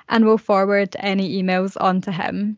and 0.09 0.25
we'll 0.25 0.39
forward 0.39 0.97
any 0.99 1.41
emails 1.41 1.77
on 1.81 2.01
to 2.01 2.11
him. 2.11 2.57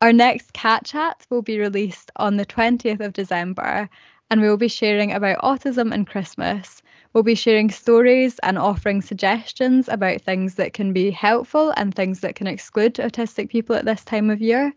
Our 0.00 0.14
next 0.14 0.54
Cat 0.54 0.86
Chat 0.86 1.26
will 1.28 1.42
be 1.42 1.58
released 1.58 2.10
on 2.16 2.38
the 2.38 2.46
20th 2.46 3.00
of 3.00 3.12
December 3.12 3.86
and 4.30 4.40
we 4.40 4.48
will 4.48 4.56
be 4.56 4.68
sharing 4.68 5.12
about 5.12 5.42
autism 5.42 5.92
and 5.92 6.06
Christmas. 6.06 6.80
We'll 7.12 7.24
be 7.24 7.34
sharing 7.34 7.70
stories 7.70 8.38
and 8.38 8.56
offering 8.56 9.02
suggestions 9.02 9.88
about 9.88 10.20
things 10.20 10.54
that 10.54 10.72
can 10.72 10.92
be 10.92 11.10
helpful 11.10 11.72
and 11.76 11.92
things 11.92 12.20
that 12.20 12.36
can 12.36 12.46
exclude 12.46 12.94
autistic 12.94 13.48
people 13.48 13.74
at 13.74 13.84
this 13.84 14.04
time 14.04 14.30
of 14.30 14.40
year. 14.40 14.72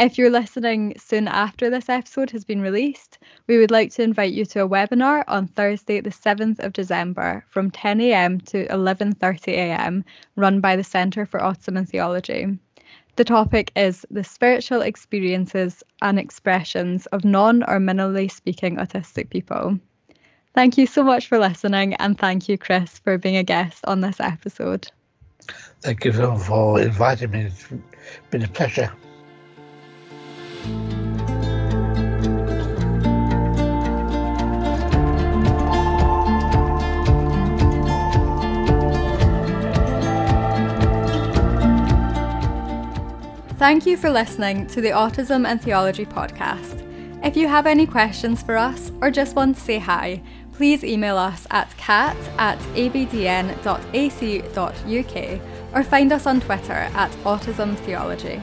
If 0.00 0.18
you're 0.18 0.28
listening 0.28 0.94
soon 0.98 1.28
after 1.28 1.70
this 1.70 1.88
episode 1.88 2.32
has 2.32 2.44
been 2.44 2.60
released, 2.60 3.18
we 3.46 3.58
would 3.58 3.70
like 3.70 3.92
to 3.92 4.02
invite 4.02 4.32
you 4.32 4.44
to 4.46 4.64
a 4.64 4.68
webinar 4.68 5.22
on 5.28 5.46
Thursday, 5.46 6.00
the 6.00 6.10
7th 6.10 6.58
of 6.58 6.72
December 6.72 7.44
from 7.48 7.70
10am 7.70 8.44
to 8.46 8.66
11.30am, 8.66 10.02
run 10.34 10.60
by 10.60 10.74
the 10.74 10.82
Centre 10.82 11.26
for 11.26 11.38
Autism 11.38 11.78
and 11.78 11.88
Theology. 11.88 12.58
The 13.14 13.24
topic 13.24 13.70
is 13.76 14.04
the 14.10 14.24
spiritual 14.24 14.82
experiences 14.82 15.84
and 16.02 16.18
expressions 16.18 17.06
of 17.06 17.24
non 17.24 17.62
or 17.62 17.78
minimally 17.78 18.28
speaking 18.28 18.78
autistic 18.78 19.30
people. 19.30 19.78
Thank 20.54 20.78
you 20.78 20.86
so 20.86 21.02
much 21.02 21.26
for 21.26 21.38
listening, 21.38 21.94
and 21.94 22.16
thank 22.16 22.48
you, 22.48 22.56
Chris, 22.56 23.00
for 23.00 23.18
being 23.18 23.36
a 23.36 23.42
guest 23.42 23.84
on 23.86 24.00
this 24.00 24.20
episode. 24.20 24.88
Thank 25.80 26.04
you 26.04 26.12
for 26.12 26.80
inviting 26.80 27.30
me. 27.32 27.40
It's 27.46 27.66
been 28.30 28.42
a 28.42 28.48
pleasure. 28.48 28.92
Thank 43.58 43.86
you 43.86 43.96
for 43.96 44.10
listening 44.10 44.66
to 44.68 44.80
the 44.80 44.90
Autism 44.90 45.46
and 45.48 45.60
Theology 45.60 46.06
podcast. 46.06 46.82
If 47.24 47.36
you 47.36 47.48
have 47.48 47.66
any 47.66 47.86
questions 47.86 48.42
for 48.42 48.56
us 48.56 48.92
or 49.00 49.10
just 49.10 49.34
want 49.34 49.56
to 49.56 49.62
say 49.62 49.78
hi, 49.78 50.22
please 50.56 50.84
email 50.84 51.16
us 51.16 51.46
at 51.50 51.76
cat 51.76 52.16
at 52.38 52.58
abdn.ac.uk 52.58 53.54
or 55.74 55.82
find 55.82 56.12
us 56.12 56.26
on 56.26 56.40
Twitter 56.40 56.72
at 56.72 57.10
Autism 57.24 57.76
Theology. 57.78 58.40